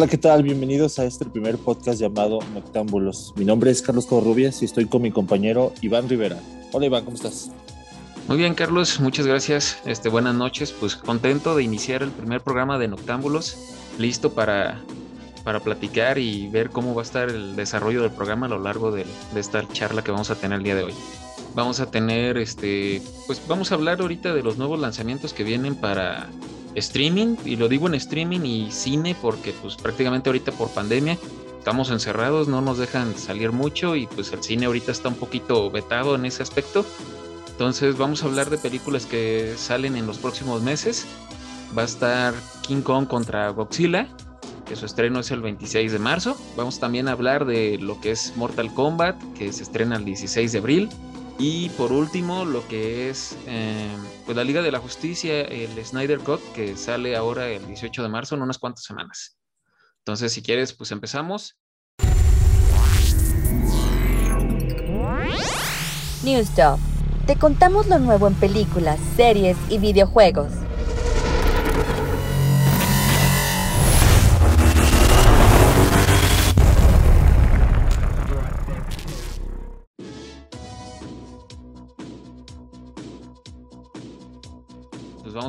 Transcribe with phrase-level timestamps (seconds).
[0.00, 0.42] Hola, ¿qué tal?
[0.42, 3.34] Bienvenidos a este primer podcast llamado Noctámbulos.
[3.36, 6.40] Mi nombre es Carlos Corrubias y estoy con mi compañero Iván Rivera.
[6.72, 7.50] Hola Iván, ¿cómo estás?
[8.26, 9.76] Muy bien, Carlos, muchas gracias.
[9.84, 10.72] Este, buenas noches.
[10.72, 13.58] Pues contento de iniciar el primer programa de Noctámbulos,
[13.98, 14.80] listo para,
[15.44, 18.92] para platicar y ver cómo va a estar el desarrollo del programa a lo largo
[18.92, 20.94] de, de esta charla que vamos a tener el día de hoy.
[21.54, 25.74] Vamos a tener, este, pues vamos a hablar ahorita de los nuevos lanzamientos que vienen
[25.74, 26.30] para
[26.74, 31.18] streaming, y lo digo en streaming y cine porque pues prácticamente ahorita por pandemia
[31.58, 35.70] estamos encerrados, no nos dejan salir mucho y pues el cine ahorita está un poquito
[35.70, 36.86] vetado en ese aspecto.
[37.50, 41.06] Entonces vamos a hablar de películas que salen en los próximos meses.
[41.76, 44.08] Va a estar King Kong contra Godzilla,
[44.66, 46.40] que su estreno es el 26 de marzo.
[46.56, 50.52] Vamos también a hablar de lo que es Mortal Kombat, que se estrena el 16
[50.52, 50.88] de abril.
[51.42, 53.88] Y por último, lo que es eh,
[54.26, 58.08] pues la Liga de la Justicia, el Snyder Cut, que sale ahora el 18 de
[58.10, 59.38] marzo en unas cuantas semanas.
[60.00, 61.56] Entonces, si quieres, pues empezamos.
[66.22, 66.78] News Job.
[67.26, 70.52] Te contamos lo nuevo en películas, series y videojuegos.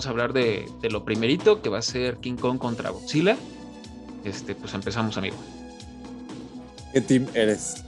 [0.02, 3.38] Vamos a hablar de, de lo primerito, que va a ser King Kong contra Godzilla.
[4.24, 5.36] Este, pues empezamos, amigo.
[6.92, 7.84] ¿Qué team eres?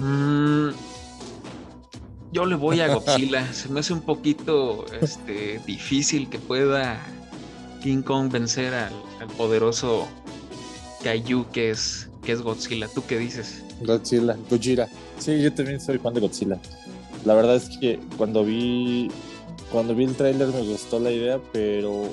[0.00, 0.70] Mm,
[2.32, 3.46] yo le voy a Godzilla.
[3.52, 6.98] Se me hace un poquito este, difícil que pueda
[7.80, 10.08] King Kong vencer al, al poderoso
[11.04, 12.88] Kaiju que es, que es Godzilla.
[12.88, 13.62] ¿Tú qué dices?
[13.82, 14.88] Godzilla, Gojira.
[15.20, 16.58] Sí, yo también soy fan de Godzilla.
[17.24, 19.08] La verdad es que cuando vi
[19.76, 22.08] cuando vi el tráiler me gustó la idea, pero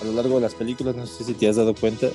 [0.00, 2.06] a lo largo de las películas, no sé si te has dado cuenta,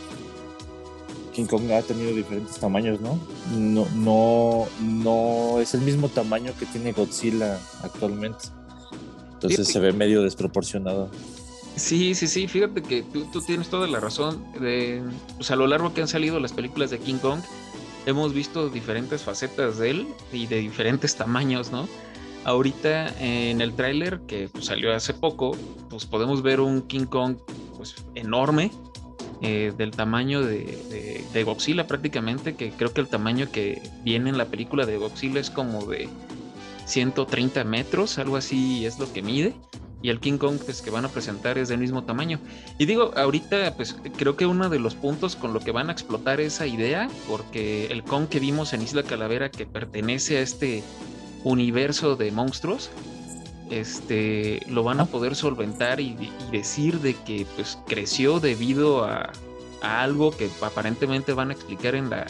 [1.32, 3.20] King Kong ha tenido diferentes tamaños, ¿no?
[3.56, 8.46] No, no, no es el mismo tamaño que tiene Godzilla actualmente.
[9.34, 11.12] Entonces se ve medio desproporcionado.
[11.76, 14.44] Sí, sí, sí, fíjate que tú, tú tienes toda la razón.
[14.60, 15.04] De,
[15.36, 17.42] pues a lo largo que han salido las películas de King Kong,
[18.08, 21.88] hemos visto diferentes facetas de él y de diferentes tamaños, ¿no?
[22.46, 25.56] Ahorita en el tráiler que pues, salió hace poco,
[25.90, 27.36] pues podemos ver un King Kong
[27.78, 28.72] pues, enorme,
[29.42, 34.38] eh, del tamaño de, de- Godzilla prácticamente, que creo que el tamaño que viene en
[34.38, 36.10] la película de Godzilla es como de
[36.86, 39.54] 130 metros, algo así es lo que mide.
[40.02, 42.40] Y el King Kong pues, que van a presentar es del mismo tamaño.
[42.78, 45.92] Y digo, ahorita pues creo que uno de los puntos con lo que van a
[45.94, 50.84] explotar esa idea, porque el Kong que vimos en Isla Calavera que pertenece a este
[51.44, 52.90] universo de monstruos,
[53.70, 59.32] este, lo van a poder solventar y, y decir de que pues creció debido a,
[59.82, 62.28] a algo que aparentemente van a explicar en la,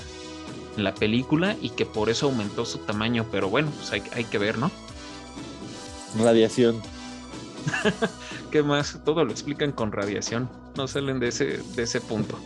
[0.78, 3.25] en la película y que por eso aumentó su tamaño.
[3.31, 4.72] Pero bueno, pues hay, hay que ver, ¿no?
[6.18, 6.81] Radiación.
[8.52, 9.00] ¿Qué más?
[9.06, 10.50] Todo lo explican con radiación.
[10.75, 12.38] No salen de ese, de ese punto.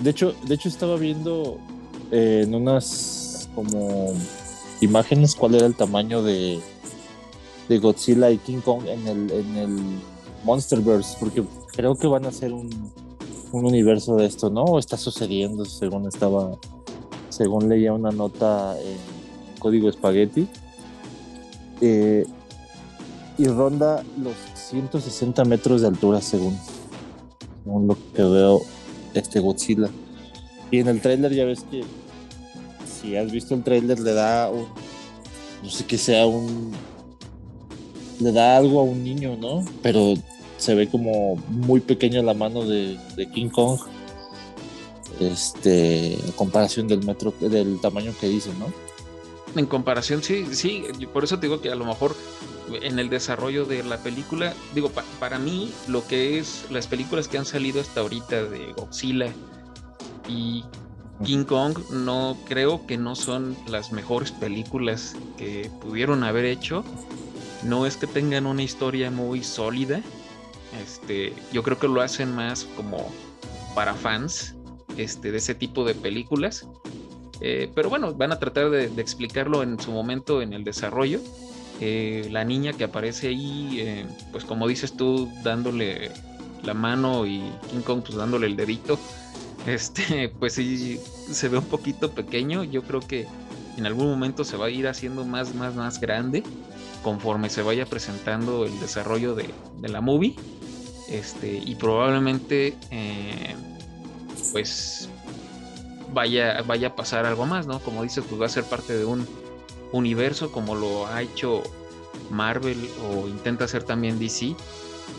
[0.00, 1.58] De hecho, de hecho estaba viendo
[2.12, 4.14] eh, en unas como
[4.80, 6.60] imágenes cuál era el tamaño de,
[7.68, 9.76] de Godzilla y King Kong en el, en el
[10.44, 11.42] Monsterverse, porque
[11.74, 12.70] creo que van a ser un,
[13.52, 14.64] un universo de esto, ¿no?
[14.64, 16.56] O está sucediendo, según estaba,
[17.28, 18.98] según leía una nota en
[19.58, 20.48] Código Spaghetti.
[21.80, 22.26] Eh,
[23.38, 26.58] y ronda los 160 metros de altura, según,
[27.62, 28.62] según lo que veo
[29.14, 29.88] este Godzilla.
[30.70, 31.84] Y en el tráiler ya ves que
[33.06, 34.66] si has visto el tráiler le da un
[35.62, 36.72] no sé qué sea un
[38.20, 39.64] le da algo a un niño, ¿no?
[39.82, 40.14] Pero
[40.56, 42.98] se ve como muy pequeña la mano de,
[43.34, 43.78] King Kong.
[45.20, 48.72] Este, a comparación del metro del tamaño que dice, ¿no?
[49.58, 52.14] En comparación, sí, sí, por eso te digo que a lo mejor
[52.82, 57.28] en el desarrollo de la película, digo, pa- para mí lo que es las películas
[57.28, 59.28] que han salido hasta ahorita de Godzilla
[60.28, 60.64] y
[61.24, 66.84] King Kong, no creo que no son las mejores películas que pudieron haber hecho.
[67.62, 70.02] No es que tengan una historia muy sólida.
[70.82, 73.10] Este, yo creo que lo hacen más como
[73.74, 74.54] para fans
[74.96, 76.68] este, de ese tipo de películas.
[77.40, 81.20] Eh, pero bueno, van a tratar de, explicarlo en su momento en el desarrollo.
[81.80, 86.10] Eh, la niña que aparece ahí, eh, pues como dices tú, dándole
[86.62, 88.98] la mano y King Kong pues dándole el dedito,
[89.66, 92.64] este, pues sí, se ve un poquito pequeño.
[92.64, 93.26] Yo creo que
[93.76, 96.42] en algún momento se va a ir haciendo más, más, más grande
[97.02, 99.48] conforme se vaya presentando el desarrollo de,
[99.82, 100.34] la movie.
[101.08, 103.54] Este, y probablemente eh,
[104.50, 105.08] pues
[106.12, 107.78] vaya, vaya a pasar algo más, ¿no?
[107.78, 109.26] Como dices, pues va a ser parte de un
[109.92, 111.62] universo como lo ha hecho
[112.30, 114.56] Marvel o intenta hacer también DC.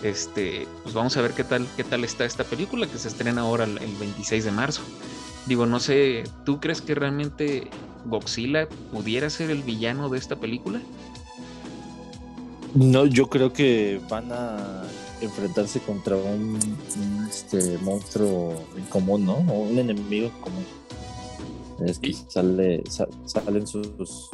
[0.03, 3.41] Este, pues vamos a ver qué tal, qué tal está esta película que se estrena
[3.41, 4.81] ahora el 26 de marzo.
[5.47, 7.69] Digo, no sé, ¿tú crees que realmente
[8.05, 10.81] Godzilla pudiera ser el villano de esta película?
[12.75, 14.83] No, yo creo que van a
[15.21, 16.59] enfrentarse contra un,
[17.29, 19.35] este, monstruo en común, ¿no?
[19.35, 20.65] O un enemigo común.
[21.85, 22.83] Es que sale,
[23.25, 24.29] salen sus,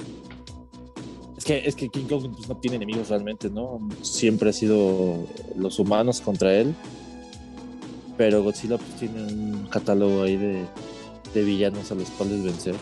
[1.43, 3.81] es que, es que King Kong pues, no tiene enemigos realmente, ¿no?
[4.01, 6.73] Siempre ha sido los humanos contra él.
[8.15, 10.65] Pero Godzilla pues, tiene un catálogo ahí de,
[11.33, 12.75] de villanos a los cuales vencer.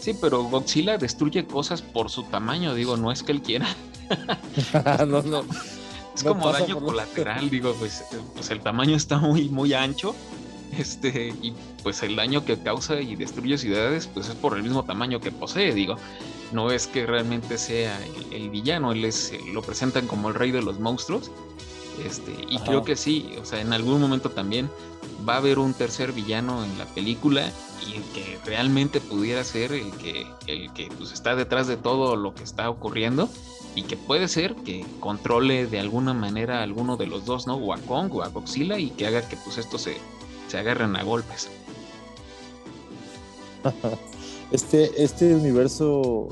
[0.00, 3.66] Sí, pero Godzilla destruye cosas por su tamaño, digo, no es que él quiera.
[5.08, 5.44] no, no.
[6.14, 10.14] Es como daño colateral, digo, pues, pues el tamaño está muy, muy ancho.
[10.78, 14.84] Este, y pues el daño que causa y destruye ciudades, pues es por el mismo
[14.84, 15.96] tamaño que posee, digo.
[16.52, 17.98] No es que realmente sea
[18.30, 21.30] el, villano, él es, lo presentan como el rey de los monstruos.
[22.04, 24.70] Este, y creo que sí, o sea, en algún momento también
[25.26, 27.50] va a haber un tercer villano en la película
[27.86, 32.16] y el que realmente pudiera ser el que, el que pues, está detrás de todo
[32.16, 33.30] lo que está ocurriendo
[33.74, 37.56] y que puede ser que controle de alguna manera a alguno de los dos, ¿no?
[37.56, 39.98] O a Kong o a Godzilla y que haga que pues esto se,
[40.48, 41.50] se agarren a golpes.
[44.52, 46.28] Este, este universo,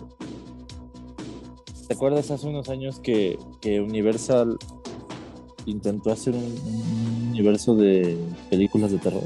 [1.88, 4.56] ¿te acuerdas hace unos años que, que Universal
[5.66, 8.16] intentó hacer un, universo de
[8.48, 9.24] películas de terror.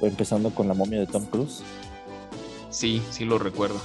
[0.00, 1.62] Empezando con la momia de Tom Cruise.
[2.70, 3.78] Sí, sí lo recuerdo.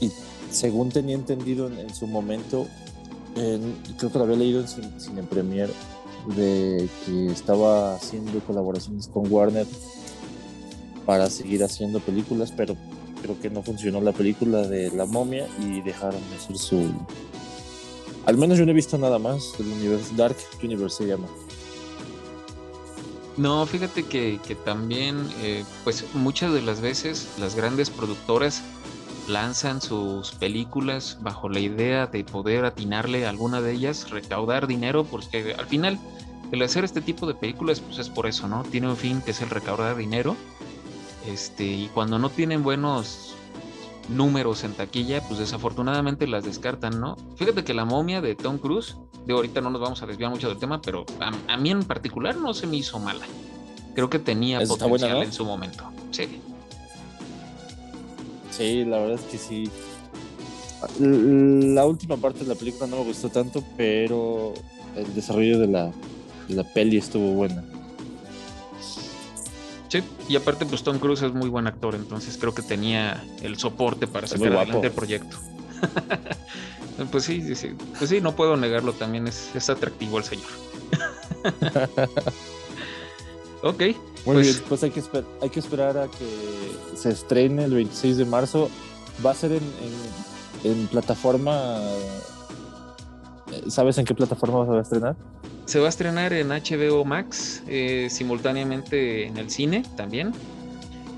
[0.00, 0.10] Y
[0.50, 2.66] según tenía entendido en, su momento,
[3.34, 5.70] creo que lo había leído en Cine Premier,
[6.36, 9.66] de que estaba haciendo colaboraciones con Warner
[11.10, 12.76] para seguir haciendo películas, pero
[13.20, 16.88] creo que no funcionó la película de La momia y dejaron de hacer su,
[18.26, 20.14] al menos yo no he visto nada más del universo.
[20.14, 21.26] Dark Universe se llama.
[23.36, 28.62] No, fíjate que, también, eh, pues muchas de las veces las grandes productoras
[29.26, 35.02] lanzan sus películas bajo la idea de poder atinarle a alguna de ellas, recaudar dinero,
[35.02, 35.98] porque al final
[36.52, 38.62] el hacer este tipo de películas, pues es por eso, ¿no?
[38.62, 40.36] Tiene un fin que es el recaudar dinero.
[41.26, 43.34] Este, y cuando no tienen buenos
[44.08, 47.16] números en taquilla, pues desafortunadamente las descartan, ¿no?
[47.36, 48.96] Fíjate que la momia de Tom Cruise,
[49.26, 52.36] de ahorita no nos vamos a desviar mucho del tema, pero a, mí en particular
[52.36, 53.26] no se me hizo mala.
[53.94, 55.84] Creo que tenía potencial en su momento.
[56.10, 56.40] Sí.
[58.50, 59.70] Sí, la verdad es que sí.
[60.98, 64.54] La última parte de la película no me gustó tanto, pero
[64.96, 65.92] el desarrollo de la,
[66.48, 67.62] de la peli estuvo buena.
[70.30, 74.06] Y aparte pues Tom Cruise es muy buen actor, entonces creo que tenía el soporte
[74.06, 75.36] para sacar adelante el proyecto.
[77.10, 80.46] pues sí, sí, pues sí, no puedo negarlo, también es, atractivo el señor.
[83.64, 83.80] ok.
[83.80, 85.02] Muy pues, bien, pues hay que,
[85.42, 88.70] hay que esperar a que se estrene el 26 de marzo.
[89.26, 89.62] Va a ser en,
[90.62, 91.80] en plataforma...
[93.66, 95.16] ¿Sabes en qué plataforma va a estrenar?
[95.70, 100.32] Se va a estrenar en HBO Max, eh, simultáneamente en el cine también.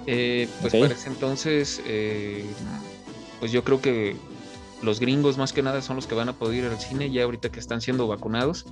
[0.06, 2.44] Eh, pues para ese entonces, eh,
[3.40, 4.14] pues yo creo que
[4.82, 7.22] los gringos más que nada son los que van a poder ir al cine ya
[7.22, 8.66] ahorita que están siendo vacunados.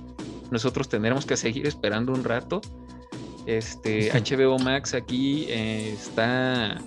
[0.51, 2.61] Nosotros tendremos que seguir esperando un rato.
[3.47, 6.79] Este HBO Max aquí está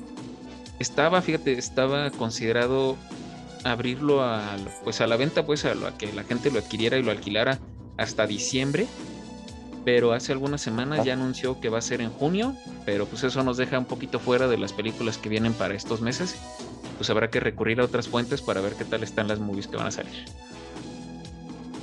[0.79, 2.97] estaba, fíjate, estaba considerado
[3.65, 7.03] abrirlo a pues a la venta, pues a, a que la gente lo adquiriera y
[7.03, 7.59] lo alquilara
[7.97, 8.87] hasta diciembre,
[9.85, 12.55] pero hace algunas semanas ya anunció que va a ser en junio,
[12.87, 16.01] pero pues eso nos deja un poquito fuera de las películas que vienen para estos
[16.01, 16.37] meses.
[16.97, 19.77] Pues habrá que recurrir a otras fuentes para ver qué tal están las movies que
[19.77, 20.25] van a salir.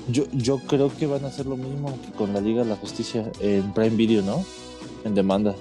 [0.07, 2.75] Yo, yo creo que van a hacer lo mismo que con la Liga de la
[2.75, 4.43] Justicia en Prime Video, ¿no?
[5.05, 5.55] En demanda.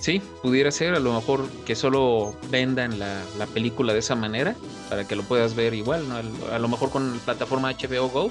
[0.00, 4.56] Sí, pudiera ser, a lo mejor que solo vendan la, la película de esa manera,
[4.88, 6.16] para que lo puedas ver igual, ¿no?
[6.52, 8.30] A lo mejor con la plataforma HBO Go,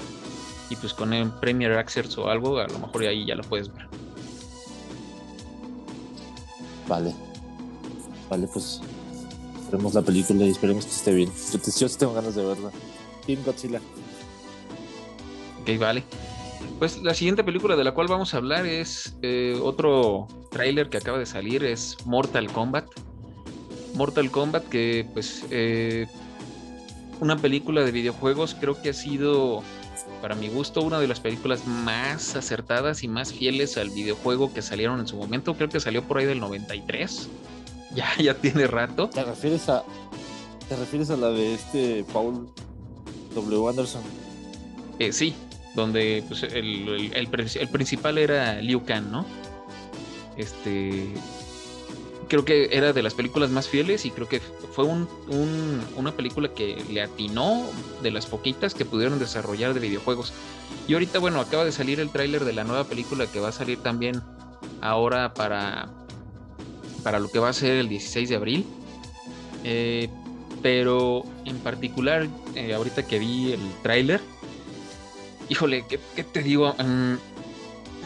[0.72, 3.70] y pues con el Premier Access o algo, a lo mejor ahí ya lo puedes
[3.72, 3.86] ver.
[6.88, 7.14] Vale.
[8.30, 8.80] Vale, pues
[9.66, 11.30] veremos la película y esperemos que esté bien.
[11.52, 12.70] Yo, yo tengo ganas de verla.
[13.26, 13.80] Team Godzilla.
[15.60, 16.02] Ok, vale.
[16.78, 20.96] Pues la siguiente película de la cual vamos a hablar es eh, otro tráiler que
[20.96, 22.86] acaba de salir, es Mortal Kombat.
[23.94, 26.06] Mortal Kombat que pues eh,
[27.20, 29.62] una película de videojuegos creo que ha sido
[30.22, 34.62] para mi gusto, una de las películas más acertadas y más fieles al videojuego que
[34.62, 35.54] salieron en su momento.
[35.56, 37.28] Creo que salió por ahí del 93.
[37.94, 39.10] Ya, ya tiene rato.
[39.10, 39.84] ¿Te refieres a,
[40.66, 42.48] te refieres a la de este Paul
[43.34, 43.68] W.
[43.68, 44.00] Anderson?
[44.98, 45.34] Eh, sí,
[45.74, 47.28] donde pues, el, el,
[47.68, 49.26] principal era Liu Kang, ¿no?
[50.38, 51.12] Este,
[52.32, 55.06] creo que era de las películas más fieles y creo que fue un,
[55.96, 57.62] una película que le atinó
[58.02, 60.32] de las poquitas que pudieron desarrollar de videojuegos.
[60.88, 63.52] Y ahorita, bueno, acaba de salir el tráiler de la nueva película que va a
[63.52, 64.22] salir también
[64.80, 65.90] ahora para,
[67.02, 68.64] para lo que va a ser el 16 de abril.
[69.64, 70.08] Eh,
[70.62, 74.22] pero en particular, eh, ahorita que vi el tráiler,
[75.50, 76.74] híjole, ¿qué, te digo?
[76.78, 77.16] Mm,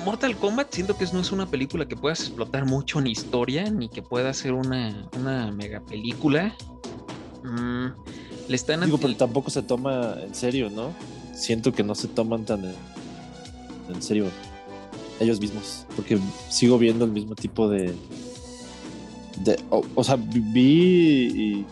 [0.06, 3.88] Mortal Kombat siento que no es una película que puedas explotar mucho en historia, ni
[3.88, 6.56] que pueda ser una, una mega película.
[7.42, 7.86] Mm,
[8.46, 10.92] le están Digo, pero tampoco se toma en serio, ¿no?
[11.34, 12.72] Siento que no se toman tan
[13.92, 14.26] en, serio
[15.18, 16.20] ellos mismos, porque
[16.50, 17.92] sigo viendo el mismo tipo de...
[19.42, 21.64] de o, sea, vi...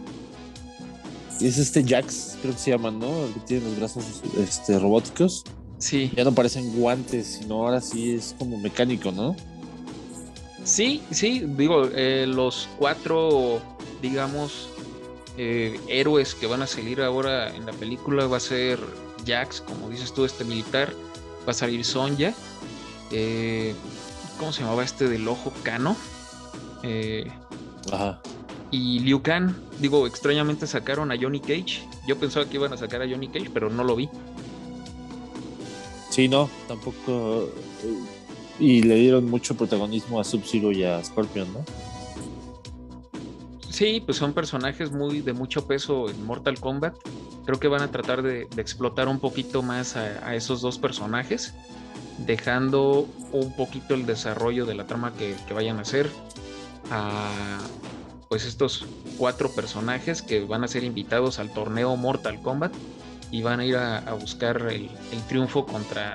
[1.39, 3.27] Y, es este Jax, creo que se llama, ¿no?
[3.27, 5.45] El que tiene los brazos este, robóticos.
[5.85, 6.11] Sí.
[6.17, 9.37] Ya no parecen guantes, sino ahora sí es como mecánico, ¿no?
[10.65, 13.61] Sí, sí, digo, eh, los cuatro,
[14.01, 14.71] digamos,
[15.37, 18.79] eh, héroes que van a salir ahora en la película va a ser
[19.27, 20.91] Jax, como dices tú, este militar,
[21.47, 22.33] va a salir Sonja,
[23.11, 23.75] eh,
[24.39, 25.99] ¿cómo se llamaba este del ojo Cano?
[27.93, 28.23] Ajá.
[28.71, 31.87] Y Liu Kang, digo, extrañamente sacaron a Johnny Cage.
[32.07, 34.09] Yo pensaba que iban a sacar a Johnny Cage, pero no lo vi.
[36.15, 37.51] Sí, no, tampoco.
[38.61, 41.65] Y le dieron mucho protagonismo a Sub-Zero y a Scorpion, ¿no?
[43.69, 46.95] Sí, pues son personajes muy de mucho peso en Mortal Kombat.
[47.45, 51.53] Creo que van a tratar de, explotar un poquito más a, esos dos personajes,
[52.19, 56.09] dejando un poquito el desarrollo de la trama que, que vayan a hacer
[56.93, 57.59] a
[58.29, 58.87] pues estos
[59.19, 62.73] cuatro personajes que van a ser invitados al torneo Mortal Kombat
[63.35, 64.89] y van a ir a, buscar el,
[65.27, 66.15] triunfo contra.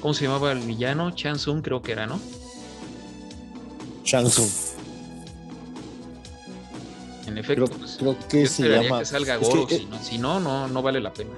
[0.00, 1.10] ¿Cómo se llamaba el villano?
[1.10, 2.18] Chansung, creo que era, ¿no?
[4.04, 4.48] Chansung.
[7.26, 9.00] En efecto, creo, pues, creo que se llama.
[9.00, 9.68] que salga Goro,
[10.02, 11.32] si, no, no, no, vale la pena.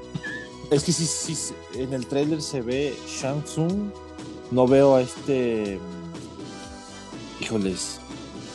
[0.70, 3.42] Es que sí, sí, en el trailer se ve Shang
[4.52, 5.80] no veo a este.
[7.40, 7.98] Híjoles.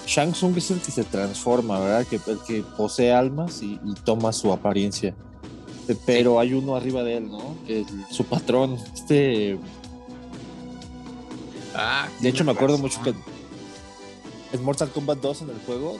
[0.07, 2.07] Shang Tsung es el que se transforma, ¿verdad?
[2.07, 5.13] Que, el que posee almas y toma su apariencia.
[6.05, 7.55] Pero hay uno arriba de él, ¿no?
[8.09, 9.57] su patrón, este...
[11.75, 13.13] Ah, de hecho, me acuerdo mucho que
[14.53, 15.97] en Mortal Kombat 2 en el juego,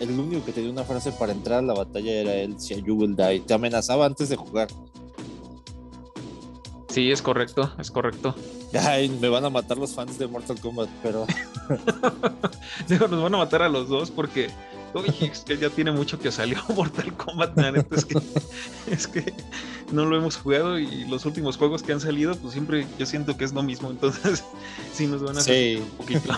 [0.00, 2.94] el único que tenía una frase para entrar a la batalla era él, si you
[2.94, 3.40] will die.
[3.40, 4.68] Te amenazaba antes de jugar.
[6.88, 8.34] Sí, es correcto, es correcto.
[8.72, 11.26] Ay, me van a matar los fans de Mortal Kombat, pero.
[12.88, 14.48] Digo, nos van a matar a los dos porque
[15.20, 17.58] es que ya tiene mucho que salió Mortal Kombat,
[18.90, 19.32] es que,
[19.92, 23.36] no lo hemos jugado y los últimos juegos que han salido, pues siempre yo siento
[23.36, 24.44] que es lo mismo, entonces
[24.92, 26.36] sí nos van a hacer un poquito.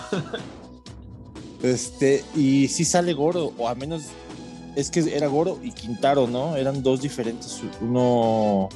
[1.63, 4.03] Este, y sí sale Goro, o a menos
[4.75, 6.55] es que era Goro y Quintaro, ¿no?
[6.55, 7.61] Eran dos diferentes.
[7.81, 8.69] Uno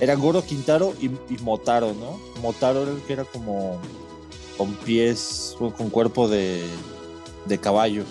[0.00, 1.10] era Goro, Quintaro y,
[1.42, 2.18] Motaro, ¿no?
[2.40, 3.78] Motaro era el que era como
[4.56, 6.64] con pies, con cuerpo de,
[7.46, 8.04] de caballo.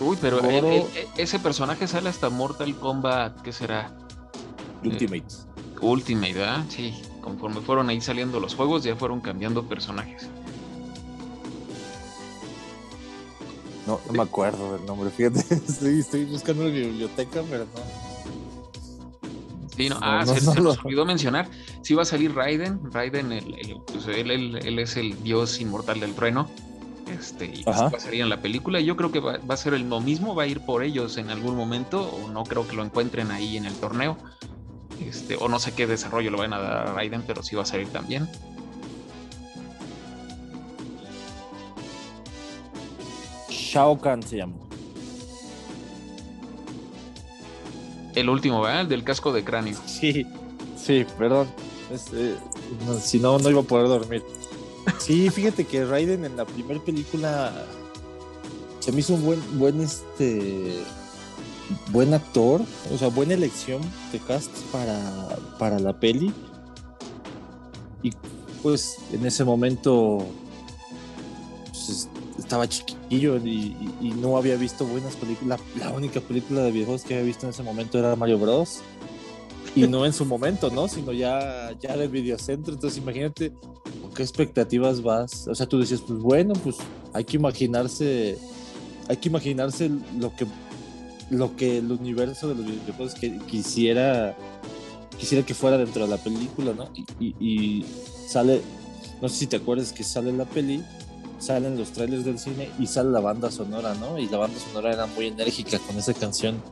[0.00, 0.40] Uy, pero
[1.16, 3.92] ese personaje sale hasta Mortal Kombat, ¿qué será?
[4.82, 5.18] Ultimate.
[5.18, 6.64] Eh, Ultimate, ¿verdad?
[6.70, 10.28] Sí, conforme fueron ahí saliendo los juegos, ya fueron cambiando personajes.
[13.86, 18.10] No, no me acuerdo del nombre, fíjate, estoy, buscando en mi biblioteca, pero no.
[19.76, 21.48] Sí, no, ah, se, nos olvidó mencionar,
[21.82, 23.28] sí va a salir Raiden, Raiden,
[23.86, 26.48] pues él es el dios inmortal del trueno,
[27.18, 28.80] este, y pasaría en la película.
[28.80, 31.56] Yo creo que va, a ser lo mismo, va a ir por ellos en algún
[31.56, 34.16] momento, o no creo que lo encuentren ahí en el torneo.
[35.00, 37.62] Este, o no sé qué desarrollo lo van a dar a Raiden, pero sí va
[37.62, 38.28] a salir también.
[43.48, 44.54] Shao Kahn se llama.
[48.14, 48.82] El último, ¿verdad?
[48.82, 49.78] El del casco de cráneo.
[49.86, 50.26] Sí,
[50.76, 51.48] sí, perdón.
[52.12, 52.36] Eh,
[53.00, 54.24] si no, no iba a poder dormir.
[54.98, 57.66] Sí, fíjate que Raiden en la primera película
[58.80, 60.82] se me hizo un buen, buen este
[61.90, 63.80] buen actor, o sea, buena elección
[64.12, 66.32] de cast para, para la peli.
[68.02, 68.12] Y
[68.62, 70.26] pues en ese momento
[71.68, 72.08] pues,
[72.38, 73.76] estaba chiquillo y,
[74.20, 75.60] no había visto buenas películas.
[75.78, 78.80] La, única película de videojuegos que había visto en ese momento era Mario Bros.
[79.74, 80.88] y no en su momento, ¿no?
[80.88, 82.74] Sino ya, ya de videocentro.
[82.74, 83.52] Entonces, imagínate
[84.10, 85.46] con qué expectativas vas.
[85.48, 86.76] O sea, tú decías, pues bueno, pues
[87.12, 88.38] hay que imaginarse,
[89.08, 90.46] hay que imaginarse lo que,
[91.30, 94.36] lo que el universo de los videojuegos que quisiera,
[95.18, 96.88] quisiera que fuera dentro de la película, ¿no?
[97.20, 97.86] Y, y
[98.26, 98.60] sale,
[99.22, 100.82] no sé si te acuerdas que sale la peli
[101.38, 104.18] salen los trailers del cine y sale la banda sonora, ¿no?
[104.18, 106.62] Y la banda sonora era muy enérgica con esa canción.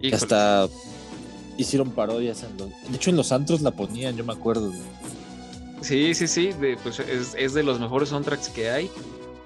[0.00, 0.68] Y hasta
[1.58, 2.70] hicieron parodias en los...
[2.70, 4.72] De hecho, en los antros la ponían, yo me acuerdo.
[5.80, 6.50] Sí, sí, sí,
[6.82, 8.90] pues es, de los mejores soundtracks que hay.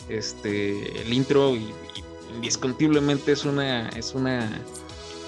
[0.08, 1.72] Este, el intro y,
[2.34, 4.48] indiscutiblemente es una, es una,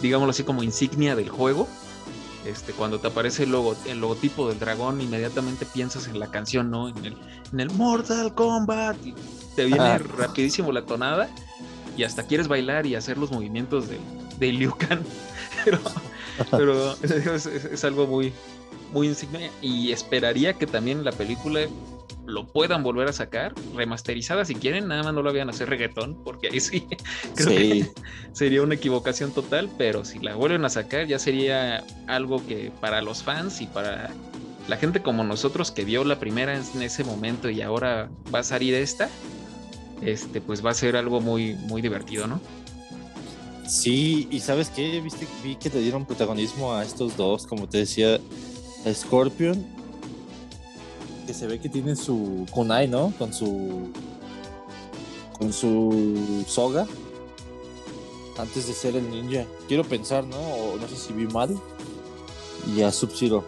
[0.01, 1.69] digámoslo así como insignia del juego.
[2.47, 6.71] Este, cuando te aparece el, logo, el logotipo del dragón, inmediatamente piensas en la canción,
[6.71, 6.89] ¿no?
[6.89, 7.17] En el,
[7.53, 8.97] en el Mortal Kombat.
[9.05, 9.15] Y
[9.55, 11.29] te viene rapidísimo la tonada
[11.97, 13.99] y hasta quieres bailar y hacer los movimientos de,
[14.39, 15.03] de Liu Kang.
[15.65, 15.79] Pero,
[16.51, 18.33] pero es, algo muy,
[18.93, 21.61] muy insignia y esperaría que también la película
[22.25, 25.69] lo puedan volver a sacar, remasterizada si quieren, nada más no lo habían a hacer
[25.69, 26.87] reggaetón, porque ahí sí
[27.35, 27.91] creo que
[28.33, 33.03] sería una equivocación total, pero si la vuelven a sacar ya sería algo que para
[33.03, 34.11] los fans y para
[34.69, 38.45] la gente como nosotros que vio la primera en ese momento y ahora va a
[38.45, 39.09] salir esta,
[40.01, 42.41] este pues va a ser algo muy muy divertido, ¿no?
[43.67, 47.79] Sí, y sabes qué, viste, vi que le dieron protagonismo a estos dos, como te
[47.79, 48.21] decía,
[48.93, 49.65] Scorpion,
[51.27, 53.13] que se ve que tiene su kunai, ¿no?
[53.19, 53.91] Con su
[55.39, 56.87] con su soga
[58.39, 59.45] antes de ser el ninja.
[59.69, 60.37] Quiero pensar, ¿no?
[60.37, 61.59] O no sé si vi mal.
[62.67, 63.45] Y a Sub-Zero.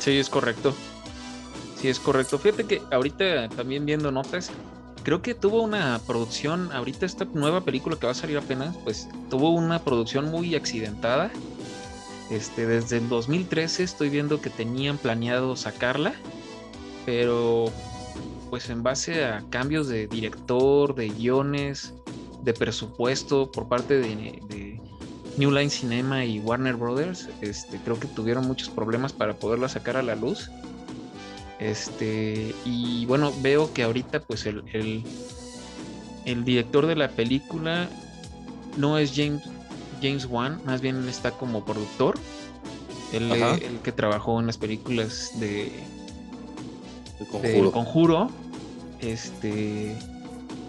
[0.00, 0.74] Sí, es correcto.
[1.80, 2.38] Sí, es correcto.
[2.38, 4.50] Fíjate que ahorita también viendo notas,
[5.02, 9.08] creo que tuvo una producción, ahorita esta nueva película que va a salir apenas, pues
[9.30, 11.30] tuvo una producción muy accidentada.
[12.30, 16.14] Este, desde el 2013 estoy viendo que tenían planeado sacarla,
[17.04, 17.72] pero
[18.50, 21.92] pues en base a cambios de director, de guiones,
[22.42, 24.80] de presupuesto por parte de,
[25.36, 29.96] New Line Cinema y Warner Brothers, este, creo que tuvieron muchos problemas para poderla sacar
[29.96, 30.50] a la luz.
[31.60, 34.64] Este, y bueno, veo que ahorita pues el,
[36.24, 37.88] el, director de la película
[38.76, 39.42] no es James,
[40.00, 42.18] James Wan, más bien está como productor.
[43.12, 45.70] el que trabajó en las películas de,
[47.26, 47.72] Conjuro.
[47.72, 48.30] Conjuro.
[49.00, 49.96] Este.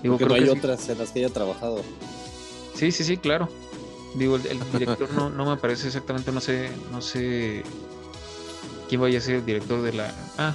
[0.04, 1.82] Digo, que no hay otras en las que haya trabajado.
[2.76, 3.50] Sí, sí, sí, claro.
[4.16, 7.64] Digo, el, director no, no, me parece exactamente, no sé, no sé
[8.90, 10.14] quién vaya a ser el director de la.
[10.38, 10.54] Ah,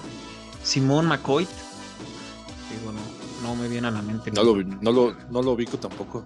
[0.62, 1.44] Simón McCoy.
[1.44, 4.30] Digo, no, no me viene a la mente.
[4.32, 6.24] No, lo, no, lo, no lo ubico tampoco.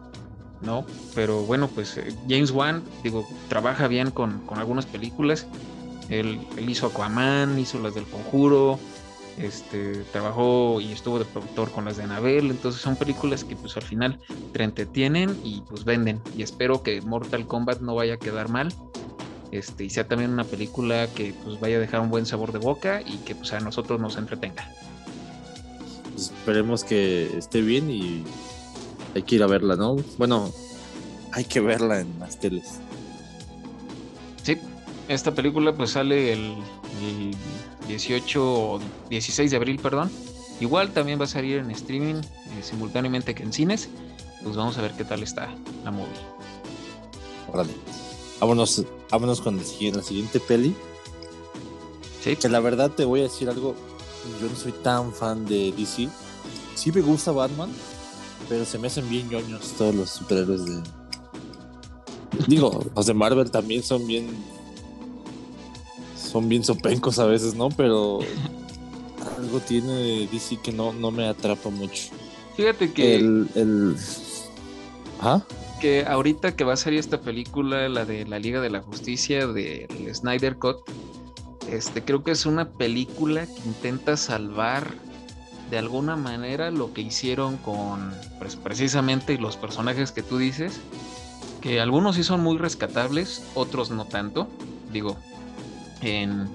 [0.61, 5.46] No, pero bueno, pues eh, James Wan, digo, trabaja bien con, con algunas películas.
[6.11, 8.79] Él, hizo Aquaman, hizo las del Conjuro,
[9.38, 13.77] este, trabajó y estuvo de productor con las de Anabel, entonces son películas que pues
[13.77, 14.18] al final
[14.53, 16.20] te entretienen y pues venden.
[16.37, 18.75] Y espero que Mortal Kombat no vaya a quedar mal
[19.53, 22.59] este, y sea también una película que pues vaya a dejar un buen sabor de
[22.59, 24.68] boca y que pues a nosotros nos entretenga.
[26.12, 28.25] Pues, esperemos que esté bien y
[29.14, 29.96] hay que ir a verla, ¿no?
[30.18, 30.53] Bueno,
[31.33, 32.79] hay que verla en las teles.
[34.42, 34.57] Sí,
[35.09, 36.55] esta película pues sale el,
[37.88, 40.11] 18 o 16 de abril, perdón.
[40.61, 43.88] Igual también va a salir en streaming eh, simultáneamente que en cines.
[44.42, 45.49] Pues vamos a ver qué tal está
[45.85, 46.09] la movie.
[47.53, 47.73] Órale.
[48.38, 50.75] Vámonos, vámonos con la siguiente peli.
[52.23, 52.37] Sí.
[52.37, 53.75] Que la verdad te voy a decir algo.
[54.40, 56.09] Yo no soy tan fan de DC.
[56.75, 57.70] Sí me gusta Batman,
[58.50, 60.82] pero se me hacen bien ñoños todos los superhéroes de.
[62.48, 64.26] Digo, los de Marvel también son bien.
[66.16, 67.68] Son bien sopencos a veces, ¿no?
[67.68, 68.18] Pero
[69.38, 72.10] algo tiene DC que no, no me atrapa mucho.
[72.56, 73.14] Fíjate que.
[73.14, 73.48] El.
[73.54, 73.96] el...
[75.20, 75.42] ¿Ah?
[75.80, 79.46] que ahorita que va a salir esta película, la de la Liga de la Justicia,
[79.46, 80.76] del Snyder Cut,
[81.70, 84.92] este, creo que es una película que intenta salvar
[85.70, 90.80] de alguna manera lo que hicieron con pues, precisamente los personajes que tú dices,
[91.61, 94.48] que algunos sí son muy rescatables, otros no tanto.
[94.92, 95.16] Digo,
[96.00, 96.48] en,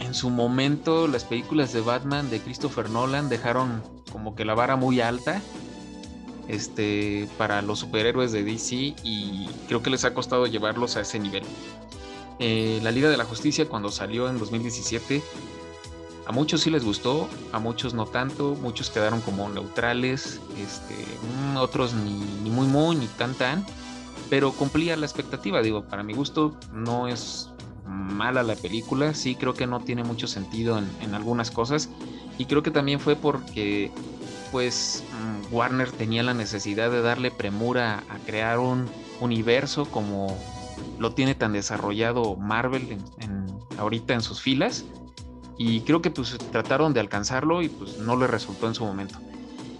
[0.00, 4.76] en su momento las películas de Batman de Christopher Nolan dejaron como que la vara
[4.76, 5.40] muy alta
[6.48, 11.18] este, para los superhéroes de DC y creo que les ha costado llevarlos a ese
[11.18, 11.44] nivel.
[12.38, 15.22] Eh, la Liga de la Justicia cuando salió en 2017,
[16.26, 20.94] a muchos sí les gustó, a muchos no tanto, muchos quedaron como neutrales, este,
[21.52, 23.64] mm, otros ni, muy muy ni tan tan.
[24.30, 27.50] pero cumplía la expectativa, digo, para mi gusto no es
[27.86, 31.90] mala la película, sí creo que no tiene mucho sentido en, en algunas cosas
[32.38, 33.90] y creo que también fue porque
[34.52, 35.02] pues
[35.50, 38.88] mm, Warner tenía la necesidad de darle premura a crear un
[39.20, 40.38] universo como
[40.98, 43.46] lo tiene tan desarrollado Marvel en,
[43.78, 44.84] ahorita en sus filas
[45.58, 49.18] y creo que pues trataron de alcanzarlo y pues no le resultó en su momento.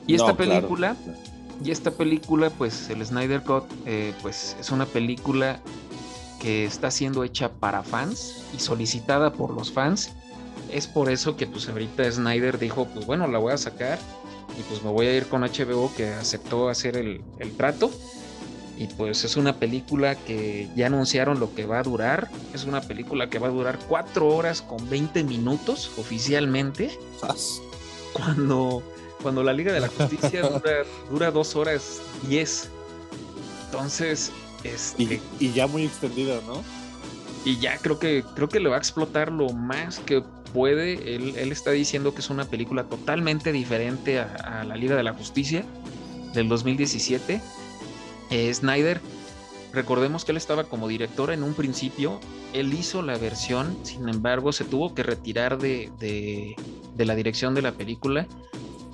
[0.06, 0.96] Y esta película,
[1.64, 5.60] y esta película pues el Snyder Cut eh, pues es una película
[6.40, 10.12] que está siendo hecha para fans y solicitada por los fans.
[10.70, 13.98] Es por eso que pues ahorita Snyder dijo pues bueno la voy a sacar
[14.58, 17.90] y pues me voy a ir con HBO que aceptó hacer el, el trato
[18.82, 22.28] y pues es una película que ya anunciaron lo que va a durar.
[22.52, 26.98] Es una película que va a durar 4 horas con 20 minutos oficialmente.
[28.12, 28.82] Cuando,
[29.22, 32.70] cuando la Liga de la Justicia dura, dura 2 horas 10.
[33.66, 34.32] Entonces,
[34.64, 36.64] este, y, ya muy extendida, ¿no?
[37.44, 41.14] Y ya creo que creo que le va a explotar lo más que puede.
[41.14, 45.04] Él, él está diciendo que es una película totalmente diferente a, a la Liga de
[45.04, 45.64] la Justicia
[46.34, 47.40] del 2017
[48.32, 49.00] eh, Snyder,
[49.74, 52.18] recordemos que él estaba como director en un principio,
[52.54, 56.56] él hizo la versión, sin embargo se tuvo que retirar de,
[56.96, 58.26] la dirección de la película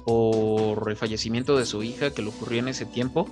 [0.05, 3.29] por el fallecimiento de su hija que le ocurrió en ese tiempo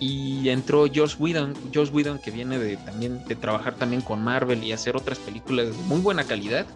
[0.00, 4.64] y entró Josh Whedon, Josh Whedon que viene de también de trabajar también con Marvel
[4.64, 6.66] y hacer otras películas de muy buena calidad.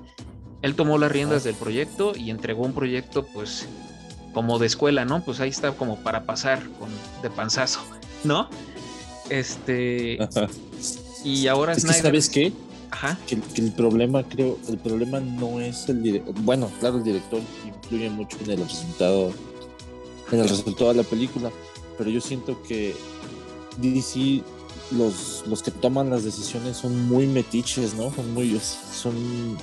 [0.62, 3.68] Él tomó las riendas del proyecto y entregó un proyecto pues
[4.32, 5.22] como de escuela, ¿no?
[5.24, 6.62] Pues ahí está como para pasar
[7.22, 7.80] de panzazo.
[8.24, 8.48] ¿No?
[9.28, 10.18] Este.
[11.24, 12.52] Y ahora es ¿Sabes qué?
[12.90, 13.18] Ajá.
[13.26, 16.34] Que, el problema, creo, el problema no es el director.
[16.42, 19.32] Bueno, claro, el director influye mucho en el resultado,
[20.32, 21.50] en el resultado de la película,
[21.98, 22.94] pero yo siento que
[23.78, 24.42] DC,
[24.92, 28.12] los, los que toman las decisiones son muy metiches, ¿no?
[28.12, 29.56] Son muy, son,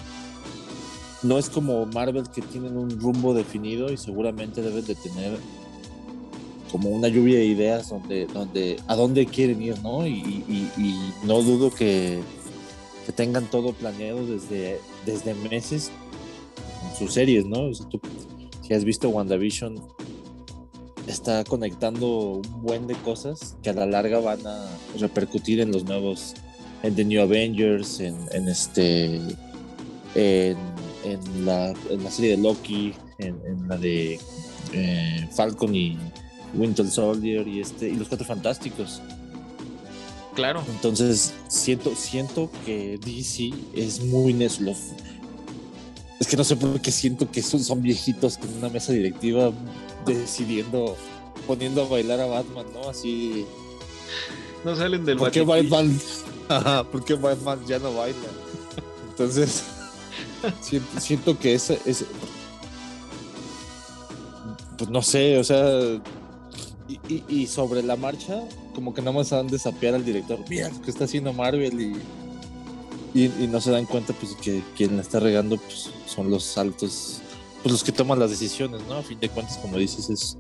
[1.24, 5.38] no es como Marvel que tienen un rumbo definido y seguramente deben de tener
[6.72, 10.06] como una lluvia de ideas donde, donde a dónde quieren ir, ¿no?
[10.06, 10.44] Y,
[11.24, 12.20] no dudo que,
[13.06, 15.92] que, tengan todo planeado desde, desde meses
[16.84, 17.72] en sus series, ¿no?
[17.74, 19.76] si has visto WandaVision,
[21.08, 24.68] está conectando un buen de cosas que a la larga van a
[25.00, 26.34] repercutir en los nuevos,
[26.84, 29.16] en The New Avengers, en, en este,
[30.16, 30.58] en,
[31.06, 34.20] en, la, en, la, serie de Loki, en, la de
[34.74, 35.98] eh, Falcon y
[36.54, 39.02] Winter Soldier y este y los Cuatro Fantásticos.
[40.36, 40.64] Claro.
[40.70, 44.74] Entonces siento siento que DC es muy necio.
[46.20, 49.52] Es que no sé por qué siento que son, son viejitos con una mesa directiva
[50.06, 50.96] decidiendo
[51.48, 52.90] poniendo a bailar a Batman, ¿no?
[52.90, 53.46] Así.
[54.64, 56.00] No salen del ¿Por qué Batman?
[56.50, 58.18] Ajá, ¿por qué Batman ya no baila?
[59.10, 59.64] Entonces,
[60.62, 62.06] siento, siento, que ese, ese.
[64.78, 66.00] Pues no sé, o sea,
[66.88, 70.82] y, sobre la marcha, como que nada más han de sapear al director, mira lo
[70.82, 71.82] que está haciendo Marvel
[73.14, 76.58] y, y, no se dan cuenta pues que quien la está regando pues, son los
[76.58, 77.22] altos,
[77.62, 78.96] pues los que toman las decisiones, ¿no?
[78.96, 80.38] A fin de cuentas, como dices, es,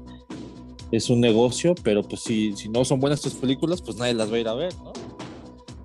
[0.92, 4.32] es un negocio, pero pues si, si no son buenas tus películas, pues nadie las
[4.32, 4.94] va a ir a ver, ¿no?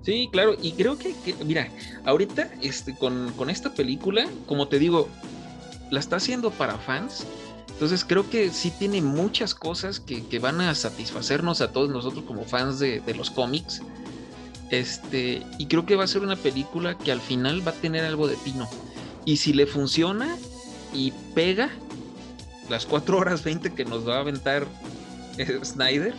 [0.03, 1.69] Sí, claro, y creo que, mira,
[2.03, 5.07] ahorita este, con, con esta película, como te digo,
[5.91, 7.25] la está haciendo para fans,
[7.83, 12.45] entonces creo que sí tiene muchas cosas que, van a satisfacernos a todos nosotros como
[12.45, 13.81] fans de, los cómics.
[14.69, 18.05] Este, y creo que va a ser una película que al final va a tener
[18.05, 18.69] algo de pino.
[19.25, 20.37] Y si le funciona
[20.93, 21.71] y pega
[22.69, 24.65] las 4 horas 20 que nos va a aventar
[25.37, 26.13] eh, Snyder,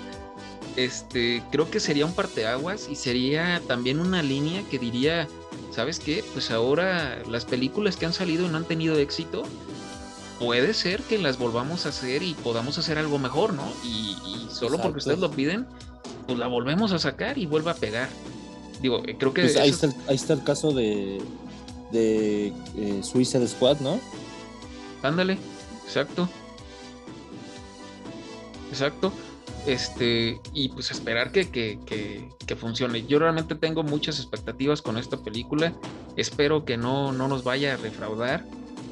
[0.77, 5.29] este, creo que sería un parteaguas y sería también una línea que diría,
[5.71, 6.23] ¿sabes qué?
[6.35, 9.45] Pues ahora las películas que han salido no han tenido éxito,
[10.45, 13.65] puede ser que las volvamos a hacer y podamos hacer algo mejor, ¿no?
[13.85, 14.15] Y,
[14.51, 15.67] solo porque ustedes lo piden,
[16.27, 18.09] pues la volvemos a sacar y vuelve a pegar.
[18.81, 19.43] Digo, eh, creo que...
[19.43, 21.21] Pues ahí, está el, caso de,
[21.91, 23.99] de eh, Suicide Squad, ¿no?
[25.03, 25.39] Ándale,
[25.85, 26.29] exacto.
[28.71, 29.13] Exacto.
[29.67, 33.07] Este, y pues esperar que, que, que, que, funcione.
[33.07, 35.73] Yo realmente tengo muchas expectativas con esta película.
[36.17, 38.45] Espero que no, no nos vaya a refraudar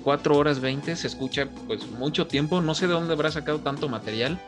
[0.03, 3.89] 4 horas 20 se escucha pues mucho tiempo, no sé de dónde habrá sacado tanto
[3.89, 4.39] material.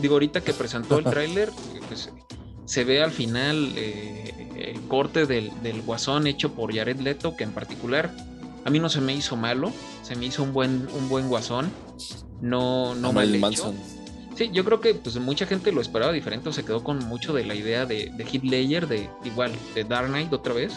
[0.00, 1.50] Digo, ahorita que presentó el tráiler,
[1.88, 2.10] pues,
[2.64, 5.52] se ve al final eh, el corte del,
[5.84, 8.10] guasón hecho por Jared Leto, que en particular
[8.64, 9.72] a mí no se me hizo malo,
[10.02, 11.70] se me hizo un buen, un buen guasón,
[12.40, 13.74] no, no mal hecho.
[14.34, 17.34] Sí, yo creo que pues mucha gente lo esperaba diferente o se quedó con mucho
[17.34, 20.72] de la idea de, de Ledger, de igual, de Dark Knight otra vez.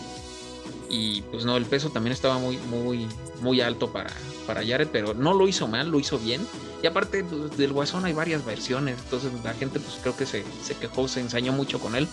[0.96, 3.08] Y pues no, el peso también estaba muy, muy,
[3.42, 4.10] muy alto para,
[4.48, 6.48] para Jared, pero no lo hizo mal, lo hizo bien.
[6.82, 10.46] Y aparte pues, del Guasón hay varias versiones, entonces la gente pues creo que se,
[10.64, 12.08] se, quejó, se ensañó mucho con él,